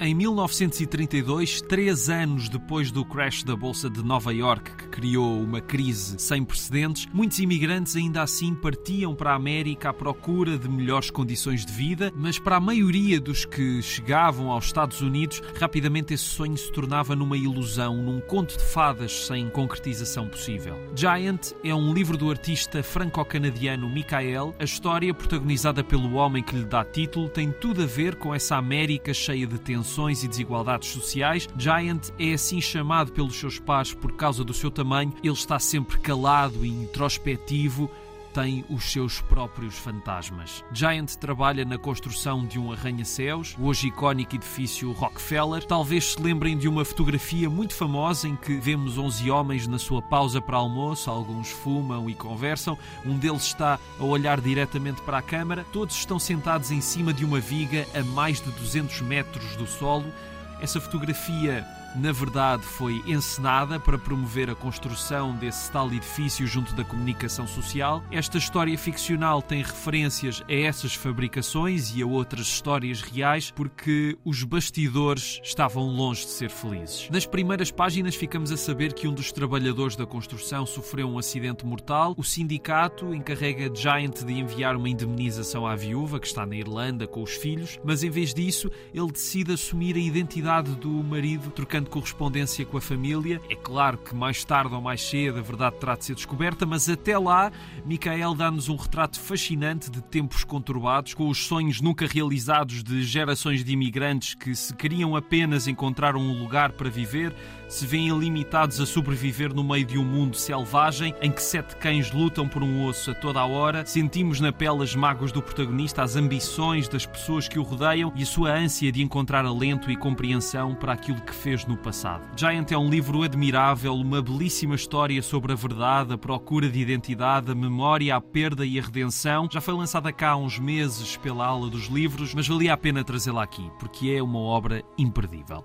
Em 0.00 0.12
1932, 0.12 1.62
três 1.62 2.10
anos 2.10 2.48
depois 2.48 2.90
do 2.90 3.04
crash 3.04 3.44
da 3.44 3.54
Bolsa 3.54 3.88
de 3.88 4.02
Nova 4.02 4.34
York, 4.34 4.72
que 4.76 4.88
criou 4.88 5.40
uma 5.40 5.60
crise 5.60 6.18
sem 6.18 6.44
precedentes, 6.44 7.06
muitos 7.14 7.38
imigrantes 7.38 7.94
ainda 7.94 8.20
assim 8.20 8.56
partiam 8.56 9.14
para 9.14 9.30
a 9.30 9.36
América 9.36 9.90
à 9.90 9.92
procura 9.94 10.58
de 10.58 10.68
melhores 10.68 11.10
condições 11.10 11.64
de 11.64 11.72
vida, 11.72 12.12
mas 12.16 12.40
para 12.40 12.56
a 12.56 12.60
maioria 12.60 13.20
dos 13.20 13.44
que 13.44 13.80
chegavam 13.82 14.50
aos 14.50 14.66
Estados 14.66 15.00
Unidos, 15.00 15.40
rapidamente 15.58 16.12
esse 16.12 16.24
sonho 16.24 16.56
se 16.56 16.70
tornava 16.72 17.14
numa 17.14 17.36
ilusão, 17.36 18.02
num 18.02 18.20
conto 18.20 18.58
de 18.58 18.64
fadas 18.64 19.26
sem 19.26 19.48
concretização 19.48 20.26
possível. 20.26 20.76
Giant 20.96 21.52
é 21.62 21.72
um 21.72 21.94
livro 21.94 22.18
do 22.18 22.30
artista 22.30 22.82
franco-canadiano 22.82 23.88
Michael. 23.88 24.56
A 24.58 24.64
história, 24.64 25.14
protagonizada 25.14 25.84
pelo 25.84 26.14
homem 26.14 26.42
que 26.42 26.56
lhe 26.56 26.64
dá 26.64 26.84
título, 26.84 27.28
tem 27.28 27.52
tudo 27.52 27.82
a 27.82 27.86
ver 27.86 28.16
com 28.16 28.34
essa 28.34 28.56
América 28.56 29.14
cheia 29.14 29.46
de 29.46 29.58
tensões 29.58 29.83
e 30.22 30.28
desigualdades 30.28 30.90
sociais. 30.90 31.48
Giant 31.56 32.10
é 32.18 32.32
assim 32.32 32.60
chamado 32.60 33.12
pelos 33.12 33.36
seus 33.36 33.58
pares 33.58 33.92
por 33.92 34.12
causa 34.12 34.42
do 34.42 34.54
seu 34.54 34.70
tamanho. 34.70 35.12
Ele 35.22 35.32
está 35.32 35.58
sempre 35.58 35.98
calado 35.98 36.64
e 36.64 36.68
introspectivo 36.68 37.90
tem 38.34 38.64
os 38.68 38.90
seus 38.90 39.20
próprios 39.20 39.78
fantasmas. 39.78 40.64
Giant 40.72 41.14
trabalha 41.14 41.64
na 41.64 41.78
construção 41.78 42.44
de 42.44 42.58
um 42.58 42.72
arranha-céus, 42.72 43.54
o 43.56 43.66
hoje 43.66 43.86
icónico 43.86 44.34
edifício 44.34 44.90
Rockefeller. 44.90 45.64
Talvez 45.64 46.12
se 46.12 46.20
lembrem 46.20 46.58
de 46.58 46.68
uma 46.68 46.84
fotografia 46.84 47.48
muito 47.48 47.74
famosa 47.74 48.26
em 48.26 48.34
que 48.34 48.56
vemos 48.56 48.98
11 48.98 49.30
homens 49.30 49.68
na 49.68 49.78
sua 49.78 50.02
pausa 50.02 50.40
para 50.40 50.56
almoço, 50.56 51.08
alguns 51.08 51.48
fumam 51.48 52.10
e 52.10 52.14
conversam, 52.14 52.76
um 53.06 53.16
deles 53.16 53.44
está 53.44 53.78
a 54.00 54.04
olhar 54.04 54.40
diretamente 54.40 55.00
para 55.02 55.18
a 55.18 55.22
câmara, 55.22 55.64
todos 55.72 55.94
estão 55.94 56.18
sentados 56.18 56.72
em 56.72 56.80
cima 56.80 57.14
de 57.14 57.24
uma 57.24 57.38
viga 57.38 57.86
a 57.94 58.02
mais 58.02 58.40
de 58.40 58.50
200 58.50 59.00
metros 59.02 59.54
do 59.54 59.66
solo. 59.66 60.12
Essa 60.60 60.80
fotografia 60.80 61.64
na 61.94 62.10
verdade 62.12 62.62
foi 62.62 63.02
encenada 63.06 63.78
para 63.78 63.98
promover 63.98 64.50
a 64.50 64.54
construção 64.54 65.34
desse 65.36 65.70
tal 65.70 65.92
edifício 65.92 66.46
junto 66.46 66.74
da 66.74 66.84
comunicação 66.84 67.46
social. 67.46 68.02
Esta 68.10 68.38
história 68.38 68.76
ficcional 68.76 69.40
tem 69.40 69.62
referências 69.62 70.42
a 70.48 70.52
essas 70.52 70.94
fabricações 70.94 71.94
e 71.94 72.02
a 72.02 72.06
outras 72.06 72.46
histórias 72.46 73.00
reais 73.00 73.50
porque 73.50 74.18
os 74.24 74.42
bastidores 74.42 75.40
estavam 75.42 75.84
longe 75.84 76.24
de 76.24 76.30
ser 76.30 76.50
felizes. 76.50 77.08
Nas 77.10 77.26
primeiras 77.26 77.70
páginas 77.70 78.14
ficamos 78.14 78.50
a 78.50 78.56
saber 78.56 78.92
que 78.92 79.06
um 79.06 79.12
dos 79.12 79.30
trabalhadores 79.30 79.96
da 79.96 80.06
construção 80.06 80.66
sofreu 80.66 81.08
um 81.08 81.18
acidente 81.18 81.64
mortal. 81.64 82.14
O 82.16 82.24
sindicato 82.24 83.14
encarrega 83.14 83.74
Giant 83.74 84.24
de 84.24 84.32
enviar 84.32 84.76
uma 84.76 84.88
indemnização 84.88 85.66
à 85.66 85.76
viúva 85.76 86.18
que 86.18 86.26
está 86.26 86.44
na 86.44 86.56
Irlanda 86.56 87.06
com 87.06 87.22
os 87.22 87.32
filhos, 87.32 87.78
mas 87.84 88.02
em 88.02 88.10
vez 88.10 88.34
disso 88.34 88.70
ele 88.92 89.12
decide 89.12 89.52
assumir 89.52 89.96
a 89.96 90.00
identidade 90.00 90.74
do 90.76 90.88
marido 90.88 91.50
trocando 91.50 91.83
grande 91.84 91.90
correspondência 91.90 92.64
com 92.64 92.76
a 92.76 92.80
família. 92.80 93.40
É 93.48 93.54
claro 93.54 93.98
que 93.98 94.14
mais 94.14 94.44
tarde 94.44 94.74
ou 94.74 94.80
mais 94.80 95.02
cedo 95.02 95.38
a 95.38 95.42
verdade 95.42 95.76
terá 95.76 95.94
de 95.94 96.04
ser 96.04 96.14
descoberta, 96.14 96.66
mas 96.66 96.88
até 96.88 97.16
lá, 97.18 97.52
Micael 97.84 98.34
dá-nos 98.34 98.68
um 98.68 98.76
retrato 98.76 99.20
fascinante 99.20 99.90
de 99.90 100.02
tempos 100.02 100.44
conturbados, 100.44 101.14
com 101.14 101.28
os 101.28 101.46
sonhos 101.46 101.80
nunca 101.80 102.06
realizados 102.06 102.82
de 102.82 103.02
gerações 103.02 103.64
de 103.64 103.72
imigrantes 103.72 104.34
que 104.34 104.54
se 104.54 104.74
queriam 104.74 105.14
apenas 105.14 105.68
encontrar 105.68 106.16
um 106.16 106.38
lugar 106.38 106.72
para 106.72 106.88
viver, 106.88 107.34
se 107.68 107.86
veem 107.86 108.16
limitados 108.16 108.80
a 108.80 108.86
sobreviver 108.86 109.52
no 109.52 109.64
meio 109.64 109.84
de 109.84 109.98
um 109.98 110.04
mundo 110.04 110.36
selvagem 110.36 111.14
em 111.20 111.30
que 111.30 111.42
sete 111.42 111.76
cães 111.76 112.12
lutam 112.12 112.48
por 112.48 112.62
um 112.62 112.86
osso 112.86 113.10
a 113.10 113.14
toda 113.14 113.40
a 113.40 113.46
hora. 113.46 113.84
Sentimos 113.84 114.40
na 114.40 114.52
pele 114.52 114.82
as 114.82 114.94
mágoas 114.94 115.32
do 115.32 115.42
protagonista, 115.42 116.02
as 116.02 116.14
ambições 116.14 116.88
das 116.88 117.04
pessoas 117.04 117.48
que 117.48 117.58
o 117.58 117.62
rodeiam 117.62 118.12
e 118.14 118.22
a 118.22 118.26
sua 118.26 118.52
ânsia 118.52 118.92
de 118.92 119.02
encontrar 119.02 119.44
alento 119.44 119.90
e 119.90 119.96
compreensão 119.96 120.74
para 120.74 120.92
aquilo 120.92 121.20
que 121.20 121.34
fez 121.34 121.66
no 121.66 121.73
passado. 121.76 122.22
Giant 122.36 122.70
é 122.70 122.78
um 122.78 122.88
livro 122.88 123.22
admirável, 123.22 123.94
uma 123.94 124.22
belíssima 124.22 124.74
história 124.74 125.20
sobre 125.22 125.52
a 125.52 125.56
verdade, 125.56 126.12
a 126.12 126.18
procura 126.18 126.68
de 126.68 126.80
identidade, 126.80 127.50
a 127.50 127.54
memória, 127.54 128.14
a 128.14 128.20
perda 128.20 128.64
e 128.64 128.78
a 128.78 128.82
redenção. 128.82 129.48
Já 129.50 129.60
foi 129.60 129.74
lançada 129.74 130.12
cá 130.12 130.30
há 130.30 130.36
uns 130.36 130.58
meses 130.58 131.16
pela 131.16 131.46
aula 131.46 131.68
dos 131.68 131.86
livros, 131.86 132.34
mas 132.34 132.46
valia 132.46 132.72
a 132.72 132.76
pena 132.76 133.04
trazê-la 133.04 133.42
aqui, 133.42 133.70
porque 133.78 134.10
é 134.10 134.22
uma 134.22 134.38
obra 134.38 134.82
imperdível. 134.98 135.64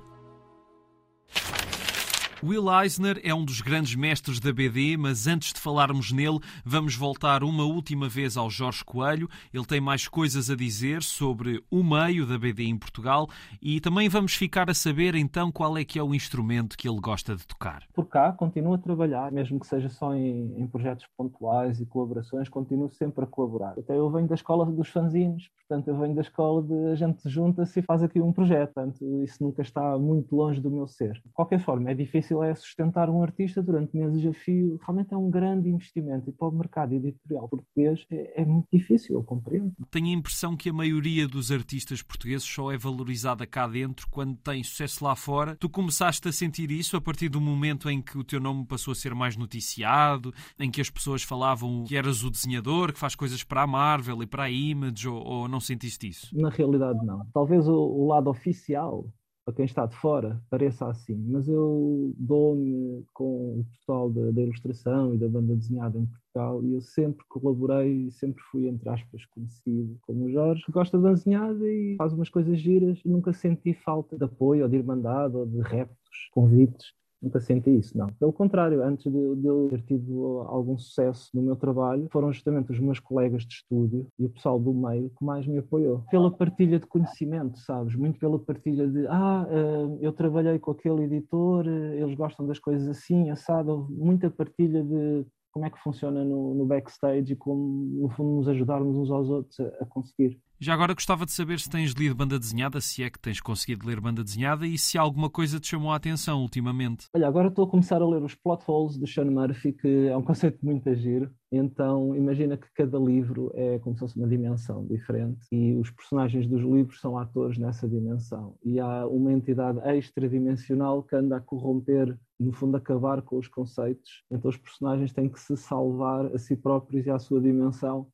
Will 2.42 2.72
Eisner 2.72 3.20
é 3.22 3.34
um 3.34 3.44
dos 3.44 3.60
grandes 3.60 3.96
mestres 3.96 4.40
da 4.40 4.54
BD, 4.54 4.96
mas 4.96 5.28
antes 5.28 5.52
de 5.52 5.60
falarmos 5.60 6.14
nele, 6.14 6.40
vamos 6.64 6.96
voltar 6.96 7.44
uma 7.44 7.66
última 7.66 8.08
vez 8.08 8.38
ao 8.38 8.50
Jorge 8.50 8.84
Coelho. 8.86 9.28
Ele 9.54 9.66
tem 9.66 9.82
mais 9.82 10.08
coisas 10.08 10.50
a 10.50 10.56
dizer 10.56 11.04
sobre 11.04 11.62
o 11.70 11.84
meio 11.84 12.26
da 12.26 12.38
BD 12.38 12.64
em 12.64 12.78
Portugal 12.78 13.28
e 13.62 13.82
também 13.82 14.08
vamos 14.08 14.36
ficar 14.36 14.70
a 14.70 14.74
saber 14.74 15.16
então 15.16 15.52
qual 15.52 15.78
é 15.78 15.84
que 15.84 16.00
é 16.00 16.04
o 16.04 16.16
instrumento 16.16 16.78
que 16.78 16.88
ele 16.88 17.02
gosta 17.02 17.36
de 17.36 17.46
tocar. 17.46 17.84
Por 17.94 18.06
cá, 18.06 18.32
continuo 18.32 18.74
a 18.74 18.78
trabalhar, 18.78 19.34
mesmo 19.34 19.60
que 19.60 19.68
seja 19.68 19.90
só 19.90 20.16
em, 20.16 20.58
em 20.58 20.66
projetos 20.66 21.06
pontuais 21.18 21.82
e 21.82 21.86
colaborações, 21.86 22.48
continuo 22.48 22.90
sempre 22.90 23.26
a 23.26 23.28
colaborar. 23.28 23.74
Até 23.78 23.98
eu 23.98 24.10
venho 24.10 24.28
da 24.28 24.36
escola 24.36 24.66
dos 24.66 24.88
fanzines, 24.88 25.50
portanto 25.68 25.90
eu 25.90 26.00
venho 26.00 26.16
da 26.16 26.22
escola 26.22 26.64
de 26.64 26.92
a 26.92 26.96
gente 26.96 27.28
junta-se 27.30 27.80
e 27.80 27.84
faz 27.84 28.02
aqui 28.02 28.22
um 28.22 28.32
projeto, 28.32 28.74
portanto 28.74 29.24
isso 29.24 29.44
nunca 29.44 29.62
está 29.62 29.98
muito 29.98 30.34
longe 30.34 30.62
do 30.62 30.72
meu 30.72 30.88
ser. 30.88 31.14
De 31.16 31.34
qualquer 31.34 31.60
forma, 31.60 31.92
é 31.92 31.94
difícil 31.94 32.29
difícil 32.30 32.44
é 32.44 32.54
sustentar 32.54 33.10
um 33.10 33.24
artista 33.24 33.62
durante 33.62 33.96
meses 33.98 34.26
a 34.26 34.34
fio. 34.34 34.80
Realmente 34.82 35.14
é 35.14 35.18
um 35.18 35.30
grande 35.30 35.70
investimento 35.70 36.30
e 36.30 36.34
para 36.34 36.48
o 36.48 36.52
mercado 36.52 36.94
editorial 36.94 37.50
português 37.50 38.06
é, 38.12 38.42
é 38.42 38.46
muito 38.46 38.68
difícil, 38.72 39.16
eu 39.16 39.24
compreendo. 39.24 39.74
Tenho 39.90 40.08
a 40.08 40.20
impressão 40.20 40.56
que 40.56 40.70
a 40.70 40.74
maioria 40.74 41.28
dos 41.28 41.52
artistas 41.52 42.02
portugueses 42.02 42.48
só 42.48 42.72
é 42.72 42.78
valorizada 42.78 43.46
cá 43.46 43.68
dentro 43.68 44.08
quando 44.10 44.36
tem 44.38 44.64
sucesso 44.64 45.04
lá 45.04 45.16
fora. 45.16 45.56
Tu 45.56 45.70
começaste 45.70 46.28
a 46.28 46.32
sentir 46.32 46.72
isso 46.72 46.96
a 46.96 47.02
partir 47.02 47.30
do 47.30 47.42
momento 47.42 47.90
em 47.90 48.02
que 48.02 48.18
o 48.18 48.24
teu 48.24 48.40
nome 48.40 48.66
passou 48.66 48.92
a 48.92 48.96
ser 48.96 49.16
mais 49.16 49.36
noticiado, 49.36 50.34
em 50.60 50.70
que 50.70 50.82
as 50.82 50.90
pessoas 50.90 51.24
falavam 51.24 51.84
que 51.86 51.96
eras 51.96 52.24
o 52.24 52.30
desenhador, 52.30 52.94
que 52.94 53.00
faz 53.00 53.16
coisas 53.16 53.44
para 53.44 53.64
a 53.64 53.68
Marvel 53.68 54.22
e 54.22 54.28
para 54.28 54.44
a 54.44 54.52
Image, 54.52 55.08
ou, 55.08 55.24
ou 55.26 55.48
não 55.48 55.60
sentiste 55.60 56.08
isso? 56.08 56.30
Na 56.34 56.50
realidade, 56.50 57.04
não. 57.06 57.26
Talvez 57.34 57.68
o, 57.68 57.76
o 57.76 58.08
lado 58.08 58.30
oficial 58.30 59.06
para 59.50 59.56
quem 59.56 59.66
está 59.66 59.86
de 59.88 59.96
fora 59.96 60.40
pareça 60.50 60.88
assim, 60.88 61.18
mas 61.28 61.48
eu 61.48 62.14
dou-me 62.18 63.04
com 63.14 63.60
o 63.60 63.66
pessoal 63.72 64.10
da, 64.10 64.30
da, 64.30 64.42
ilustração 64.42 65.16
e 65.16 65.18
da 65.18 65.28
banda 65.28 65.56
desenhada 65.56 65.98
em 65.98 66.06
Portugal 66.06 66.64
e 66.64 66.74
eu 66.74 66.82
sempre 66.82 67.26
colaborei 67.28 68.12
sempre 68.12 68.44
fui, 68.52 68.68
entre 68.68 68.88
aspas, 68.90 69.26
conhecido 69.26 69.98
como 70.02 70.26
o 70.26 70.32
Jorge, 70.32 70.64
que 70.64 70.72
gosta 70.72 70.98
de 70.98 71.04
desenhada 71.04 71.68
e 71.68 71.96
faz 71.98 72.14
umas 72.14 72.30
coisas 72.30 72.60
giras. 72.60 73.00
E 73.04 73.10
nunca 73.10 73.34
senti 73.34 73.74
falta 73.74 74.18
de 74.18 74.24
apoio 74.24 74.64
ou 74.64 74.70
de 74.70 74.78
irmandade 74.78 75.36
ou 75.36 75.46
de 75.46 75.62
reptos, 75.62 76.30
convites 76.32 76.94
Nunca 77.22 77.40
senti 77.40 77.70
isso, 77.70 77.98
não. 77.98 78.08
Pelo 78.20 78.32
contrário, 78.32 78.82
antes 78.82 79.12
de, 79.12 79.36
de, 79.36 79.48
eu 79.48 79.68
ter 79.70 79.82
tido 79.82 80.42
algum 80.48 80.78
sucesso 80.78 81.30
no 81.34 81.42
meu 81.42 81.56
trabalho, 81.56 82.08
foram 82.12 82.32
justamente 82.32 82.72
os 82.72 82.80
meus 82.80 83.00
colegas 83.00 83.44
de 83.46 83.56
estúdio 83.56 84.08
e 84.18 84.26
o 84.26 84.30
pessoal 84.30 84.58
do 84.58 84.74
meio 84.74 85.10
que 85.10 85.24
mais 85.24 85.46
me 85.46 85.58
apoiou. 85.58 86.04
Pela 86.10 86.32
partilha 86.32 86.80
de 86.80 86.86
conhecimento, 86.86 87.60
sabes? 87.60 87.96
Muito 87.96 88.18
pela 88.20 88.40
partilha 88.40 88.88
de, 88.88 89.06
ah, 89.08 89.46
eh, 89.50 89.98
eu 90.02 90.14
trabalhei 90.14 90.58
com 90.60 90.72
aquele 90.72 91.04
editor, 91.04 91.68
eh, 91.68 92.00
eles 92.00 92.16
gostam 92.16 92.48
das 92.48 92.60
coisas 92.60 92.88
assim, 92.88 93.30
assado. 93.30 93.88
Muita 93.90 94.30
partilha 94.30 94.82
de 94.82 95.26
como 95.52 95.66
é 95.66 95.70
que 95.70 95.80
funciona 95.80 96.24
no, 96.24 96.54
no 96.54 96.66
backstage 96.66 97.34
e 97.34 97.36
como, 97.36 98.02
no 98.02 98.10
fundo, 98.10 98.38
nos 98.38 98.48
ajudarmos 98.48 98.96
uns 98.96 99.12
aos 99.12 99.30
outros 99.30 99.60
a, 99.60 99.84
a 99.84 99.86
conseguir. 99.86 100.40
Já 100.62 100.74
agora 100.74 100.94
gostava 100.94 101.26
de 101.26 101.32
saber 101.32 101.58
se 101.58 101.70
tens 101.70 101.94
lido 101.94 102.14
banda 102.14 102.38
desenhada, 102.38 102.82
se 102.82 103.02
é 103.02 103.10
que 103.10 103.18
tens 103.18 103.40
conseguido 103.40 103.88
ler 103.88 104.02
banda 104.02 104.22
desenhada 104.22 104.68
e 104.68 104.78
se 104.78 104.98
alguma 104.98 105.30
coisa 105.30 105.58
te 105.58 105.68
chamou 105.68 105.90
a 105.90 105.96
atenção 105.96 106.42
ultimamente. 106.42 107.08
Olha, 107.16 107.30
agora 107.30 107.48
estou 107.48 107.64
a 107.64 107.70
começar 107.70 108.02
a 108.02 108.06
ler 108.06 108.22
os 108.22 108.36
plot 108.36 108.62
holes 108.68 108.98
do 108.98 109.08
Sean 109.08 109.32
Murphy, 109.32 109.72
que 109.72 110.08
é 110.08 110.18
um 110.18 110.22
conceito 110.22 110.60
muito 110.62 110.94
giro. 110.96 111.32
Então, 111.50 112.14
imagina 112.14 112.58
que 112.58 112.68
cada 112.76 113.00
livro 113.00 113.54
é 113.56 113.80
como 113.80 113.96
se 113.96 114.02
fosse 114.02 114.18
uma 114.18 114.28
dimensão 114.28 114.86
diferente 114.86 115.48
e 115.50 115.76
os 115.76 115.90
personagens 115.92 116.46
dos 116.46 116.62
livros 116.62 117.00
são 117.00 117.18
atores 117.18 117.58
nessa 117.58 117.88
dimensão. 117.88 118.58
E 118.62 118.82
há 118.82 119.08
uma 119.08 119.32
entidade 119.32 119.80
extradimensional 119.98 121.04
que 121.04 121.16
anda 121.16 121.38
a 121.38 121.42
corromper, 121.42 122.20
no 122.38 122.52
fundo, 122.52 122.76
acabar 122.76 123.22
com 123.22 123.38
os 123.38 123.48
conceitos. 123.48 124.26
Então, 124.30 124.50
os 124.50 124.58
personagens 124.58 125.14
têm 125.14 125.30
que 125.30 125.40
se 125.40 125.56
salvar 125.56 126.26
a 126.26 126.38
si 126.38 126.58
próprios 126.58 127.06
e 127.06 127.10
à 127.10 127.18
sua 127.18 127.40
dimensão 127.40 128.10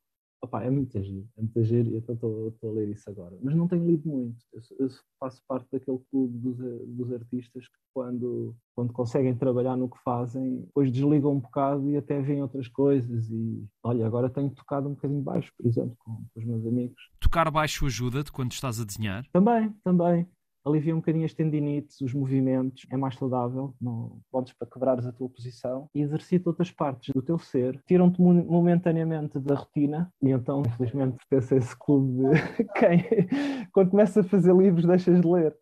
Opa, 0.46 0.62
é 0.62 0.70
muito 0.70 1.02
giro, 1.02 1.28
é 1.36 1.40
muito 1.40 1.64
giro 1.64 1.90
e 1.90 1.96
então 1.96 2.14
estou 2.14 2.70
a 2.70 2.72
ler 2.72 2.88
isso 2.88 3.10
agora. 3.10 3.36
Mas 3.42 3.56
não 3.56 3.66
tenho 3.66 3.84
lido 3.84 4.08
muito. 4.08 4.36
Eu, 4.52 4.60
eu 4.78 4.88
faço 5.18 5.42
parte 5.48 5.66
daquele 5.72 5.98
clube 6.08 6.38
dos, 6.38 6.56
dos, 6.86 7.12
artistas 7.12 7.66
que 7.66 7.74
quando, 7.92 8.54
quando 8.72 8.92
conseguem 8.92 9.34
trabalhar 9.34 9.76
no 9.76 9.90
que 9.90 9.98
fazem, 10.04 10.60
depois 10.60 10.92
desligam 10.92 11.32
um 11.32 11.40
bocado 11.40 11.90
e 11.90 11.96
até 11.96 12.20
veem 12.20 12.42
outras 12.42 12.68
coisas. 12.68 13.28
E 13.28 13.66
olha, 13.82 14.06
agora 14.06 14.30
tenho 14.30 14.50
tocado 14.50 14.88
um 14.88 14.94
bocadinho 14.94 15.20
baixo, 15.20 15.52
por 15.58 15.66
exemplo, 15.66 15.96
com, 15.98 16.12
com 16.12 16.40
os 16.40 16.44
meus 16.44 16.64
amigos. 16.64 17.10
Tocar 17.20 17.50
baixo 17.50 17.86
ajuda-te 17.86 18.30
quando 18.30 18.52
estás 18.52 18.80
a 18.80 18.84
desenhar? 18.84 19.26
Também, 19.32 19.74
também 19.82 20.28
alivia 20.66 20.92
um 20.92 20.98
bocadinho 20.98 21.24
as 21.24 21.32
tendinites, 21.32 22.00
os 22.00 22.12
movimentos, 22.12 22.86
é 22.90 22.96
mais 22.96 23.14
saudável, 23.14 23.72
não 23.80 24.18
podes 24.30 24.52
para 24.52 24.66
quebrares 24.68 25.06
a 25.06 25.12
tua 25.12 25.28
posição. 25.28 25.88
E 25.94 26.02
exercita 26.02 26.50
outras 26.50 26.70
partes 26.70 27.14
do 27.14 27.22
teu 27.22 27.38
ser, 27.38 27.80
tiram-te 27.86 28.20
momentaneamente 28.20 29.38
da 29.38 29.54
rotina. 29.54 30.12
E 30.20 30.30
então, 30.30 30.62
infelizmente, 30.66 31.16
pertence 31.28 31.54
a 31.54 31.58
esse 31.58 31.78
clube 31.78 32.24
de 32.24 32.64
quem, 32.74 33.04
quando 33.72 33.90
começa 33.90 34.20
a 34.20 34.24
fazer 34.24 34.54
livros, 34.54 34.84
deixas 34.84 35.20
de 35.20 35.26
ler. 35.26 35.56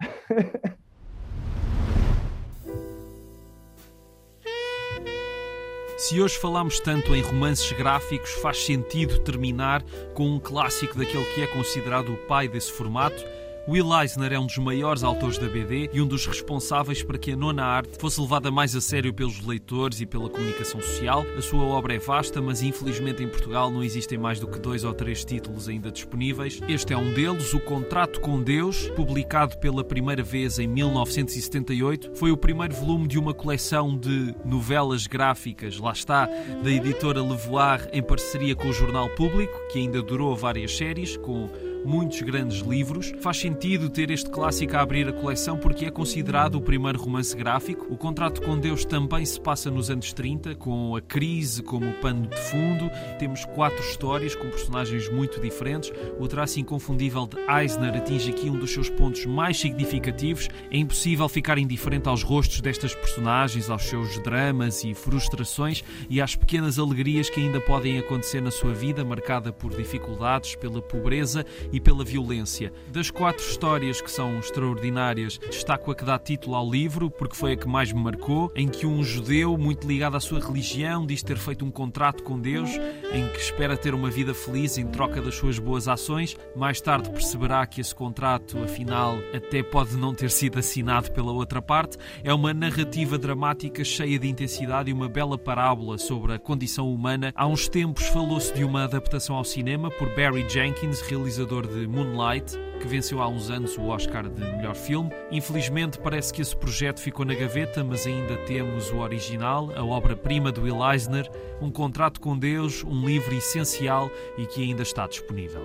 Se 5.98 6.20
hoje 6.20 6.36
falamos 6.36 6.80
tanto 6.80 7.14
em 7.14 7.22
romances 7.22 7.72
gráficos, 7.72 8.32
faz 8.32 8.58
sentido 8.64 9.20
terminar 9.20 9.82
com 10.12 10.26
um 10.26 10.38
clássico 10.38 10.98
daquele 10.98 11.24
que 11.34 11.40
é 11.40 11.46
considerado 11.46 12.12
o 12.12 12.16
pai 12.26 12.46
desse 12.46 12.72
formato 12.72 13.24
Will 13.66 13.98
Eisner 13.98 14.30
é 14.30 14.38
um 14.38 14.44
dos 14.44 14.58
maiores 14.58 15.02
autores 15.02 15.38
da 15.38 15.48
BD 15.48 15.88
e 15.90 16.02
um 16.02 16.06
dos 16.06 16.26
responsáveis 16.26 17.02
para 17.02 17.16
que 17.16 17.32
a 17.32 17.36
nona 17.36 17.64
arte 17.64 17.98
fosse 17.98 18.20
levada 18.20 18.50
mais 18.50 18.76
a 18.76 18.80
sério 18.80 19.12
pelos 19.14 19.40
leitores 19.40 20.02
e 20.02 20.06
pela 20.06 20.28
comunicação 20.28 20.82
social. 20.82 21.24
A 21.36 21.40
sua 21.40 21.64
obra 21.64 21.94
é 21.94 21.98
vasta, 21.98 22.42
mas 22.42 22.62
infelizmente 22.62 23.22
em 23.22 23.28
Portugal 23.28 23.70
não 23.70 23.82
existem 23.82 24.18
mais 24.18 24.38
do 24.38 24.46
que 24.46 24.58
dois 24.58 24.84
ou 24.84 24.92
três 24.92 25.24
títulos 25.24 25.66
ainda 25.66 25.90
disponíveis. 25.90 26.60
Este 26.68 26.92
é 26.92 26.96
um 26.96 27.14
deles, 27.14 27.54
O 27.54 27.60
Contrato 27.60 28.20
com 28.20 28.42
Deus, 28.42 28.90
publicado 28.90 29.56
pela 29.56 29.82
primeira 29.82 30.22
vez 30.22 30.58
em 30.58 30.66
1978. 30.68 32.10
Foi 32.16 32.30
o 32.30 32.36
primeiro 32.36 32.74
volume 32.74 33.08
de 33.08 33.18
uma 33.18 33.32
coleção 33.32 33.96
de 33.96 34.34
novelas 34.44 35.06
gráficas, 35.06 35.78
lá 35.78 35.92
está, 35.92 36.26
da 36.62 36.70
editora 36.70 37.22
Levoar, 37.22 37.88
em 37.94 38.02
parceria 38.02 38.54
com 38.54 38.68
o 38.68 38.72
Jornal 38.74 39.08
Público, 39.10 39.58
que 39.72 39.78
ainda 39.78 40.02
durou 40.02 40.36
várias 40.36 40.76
séries, 40.76 41.16
com 41.16 41.48
muitos 41.84 42.20
grandes 42.22 42.60
livros. 42.60 43.12
Faz 43.20 43.38
sentido 43.38 43.90
ter 43.90 44.10
este 44.10 44.30
clássico 44.30 44.76
a 44.76 44.80
abrir 44.80 45.08
a 45.08 45.12
coleção 45.12 45.56
porque 45.56 45.86
é 45.86 45.90
considerado 45.90 46.56
o 46.56 46.60
primeiro 46.60 47.00
romance 47.00 47.36
gráfico. 47.36 47.86
O 47.90 47.96
Contrato 47.96 48.42
com 48.42 48.58
Deus 48.58 48.84
também 48.84 49.24
se 49.24 49.40
passa 49.40 49.70
nos 49.70 49.90
anos 49.90 50.12
30, 50.12 50.54
com 50.54 50.96
a 50.96 51.00
crise 51.00 51.62
como 51.62 51.92
pano 51.94 52.26
de 52.26 52.36
fundo. 52.36 52.90
Temos 53.18 53.44
quatro 53.44 53.80
histórias 53.80 54.34
com 54.34 54.48
personagens 54.48 55.08
muito 55.10 55.40
diferentes. 55.40 55.92
O 56.18 56.26
traço 56.26 56.58
inconfundível 56.60 57.26
de 57.26 57.38
Eisner 57.50 57.96
atinge 57.96 58.30
aqui 58.30 58.48
um 58.48 58.58
dos 58.58 58.72
seus 58.72 58.88
pontos 58.88 59.26
mais 59.26 59.58
significativos. 59.58 60.48
É 60.70 60.78
impossível 60.78 61.28
ficar 61.28 61.58
indiferente 61.58 62.08
aos 62.08 62.22
rostos 62.22 62.60
destas 62.60 62.94
personagens, 62.94 63.68
aos 63.68 63.84
seus 63.84 64.18
dramas 64.22 64.84
e 64.84 64.94
frustrações 64.94 65.84
e 66.08 66.20
às 66.20 66.34
pequenas 66.34 66.78
alegrias 66.78 67.28
que 67.28 67.40
ainda 67.40 67.60
podem 67.60 67.98
acontecer 67.98 68.40
na 68.40 68.50
sua 68.50 68.72
vida, 68.72 69.04
marcada 69.04 69.52
por 69.52 69.74
dificuldades, 69.74 70.56
pela 70.56 70.80
pobreza 70.80 71.44
e 71.74 71.80
pela 71.80 72.04
violência. 72.04 72.72
Das 72.86 73.10
quatro 73.10 73.44
histórias 73.44 74.00
que 74.00 74.08
são 74.08 74.38
extraordinárias, 74.38 75.38
destaco 75.38 75.90
a 75.90 75.94
que 75.94 76.04
dá 76.04 76.16
título 76.16 76.54
ao 76.54 76.70
livro, 76.70 77.10
porque 77.10 77.34
foi 77.34 77.52
a 77.52 77.56
que 77.56 77.66
mais 77.66 77.92
me 77.92 78.00
marcou, 78.00 78.52
em 78.54 78.68
que 78.68 78.86
um 78.86 79.02
judeu, 79.02 79.58
muito 79.58 79.84
ligado 79.84 80.16
à 80.16 80.20
sua 80.20 80.38
religião, 80.38 81.04
diz 81.04 81.20
ter 81.20 81.36
feito 81.36 81.64
um 81.64 81.72
contrato 81.72 82.22
com 82.22 82.38
Deus, 82.38 82.70
em 83.12 83.28
que 83.28 83.40
espera 83.40 83.76
ter 83.76 83.92
uma 83.92 84.08
vida 84.08 84.32
feliz 84.32 84.78
em 84.78 84.86
troca 84.86 85.20
das 85.20 85.34
suas 85.34 85.58
boas 85.58 85.88
ações. 85.88 86.36
Mais 86.54 86.80
tarde 86.80 87.10
perceberá 87.10 87.66
que 87.66 87.80
esse 87.80 87.92
contrato, 87.92 88.62
afinal, 88.62 89.18
até 89.34 89.60
pode 89.60 89.96
não 89.96 90.14
ter 90.14 90.30
sido 90.30 90.60
assinado 90.60 91.10
pela 91.10 91.32
outra 91.32 91.60
parte. 91.60 91.98
É 92.22 92.32
uma 92.32 92.54
narrativa 92.54 93.18
dramática 93.18 93.82
cheia 93.82 94.16
de 94.16 94.28
intensidade 94.28 94.90
e 94.90 94.92
uma 94.92 95.08
bela 95.08 95.36
parábola 95.36 95.98
sobre 95.98 96.34
a 96.34 96.38
condição 96.38 96.92
humana. 96.92 97.32
Há 97.34 97.48
uns 97.48 97.68
tempos 97.68 98.06
falou-se 98.06 98.54
de 98.54 98.62
uma 98.62 98.84
adaptação 98.84 99.34
ao 99.34 99.44
cinema 99.44 99.90
por 99.90 100.14
Barry 100.14 100.48
Jenkins, 100.48 101.00
realizador 101.00 101.63
de 101.66 101.86
Moonlight, 101.86 102.56
que 102.80 102.86
venceu 102.86 103.20
há 103.20 103.28
uns 103.28 103.50
anos 103.50 103.76
o 103.76 103.82
Oscar 103.88 104.28
de 104.28 104.40
melhor 104.40 104.74
filme. 104.74 105.10
Infelizmente, 105.30 105.98
parece 105.98 106.32
que 106.32 106.42
esse 106.42 106.56
projeto 106.56 107.00
ficou 107.00 107.24
na 107.24 107.34
gaveta, 107.34 107.82
mas 107.82 108.06
ainda 108.06 108.36
temos 108.44 108.90
o 108.90 108.98
original, 108.98 109.70
a 109.76 109.84
obra-prima 109.84 110.52
do 110.52 110.62
Will 110.62 110.84
Eisner, 110.90 111.30
Um 111.60 111.70
Contrato 111.70 112.20
com 112.20 112.38
Deus, 112.38 112.84
um 112.84 113.06
livro 113.06 113.34
essencial 113.34 114.10
e 114.36 114.46
que 114.46 114.62
ainda 114.62 114.82
está 114.82 115.06
disponível. 115.06 115.64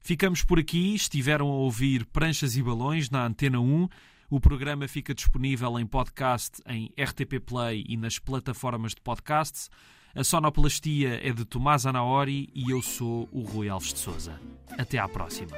Ficamos 0.00 0.42
por 0.42 0.58
aqui. 0.58 0.94
Estiveram 0.94 1.46
a 1.46 1.54
ouvir 1.54 2.04
Pranchas 2.06 2.56
e 2.56 2.62
Balões 2.62 3.08
na 3.08 3.24
Antena 3.24 3.60
1. 3.60 3.88
O 4.28 4.40
programa 4.40 4.88
fica 4.88 5.14
disponível 5.14 5.78
em 5.78 5.86
podcast 5.86 6.62
em 6.66 6.92
RTP 6.98 7.38
Play 7.38 7.84
e 7.88 7.96
nas 7.96 8.18
plataformas 8.18 8.94
de 8.94 9.00
podcasts. 9.00 9.70
A 10.14 10.22
sonoplastia 10.22 11.26
é 11.26 11.32
de 11.32 11.42
Tomás 11.46 11.86
Anaori 11.86 12.50
e 12.54 12.70
eu 12.70 12.82
sou 12.82 13.26
o 13.32 13.40
Rui 13.40 13.70
Alves 13.70 13.94
de 13.94 13.98
Souza. 13.98 14.38
Até 14.76 14.98
à 14.98 15.08
próxima. 15.08 15.52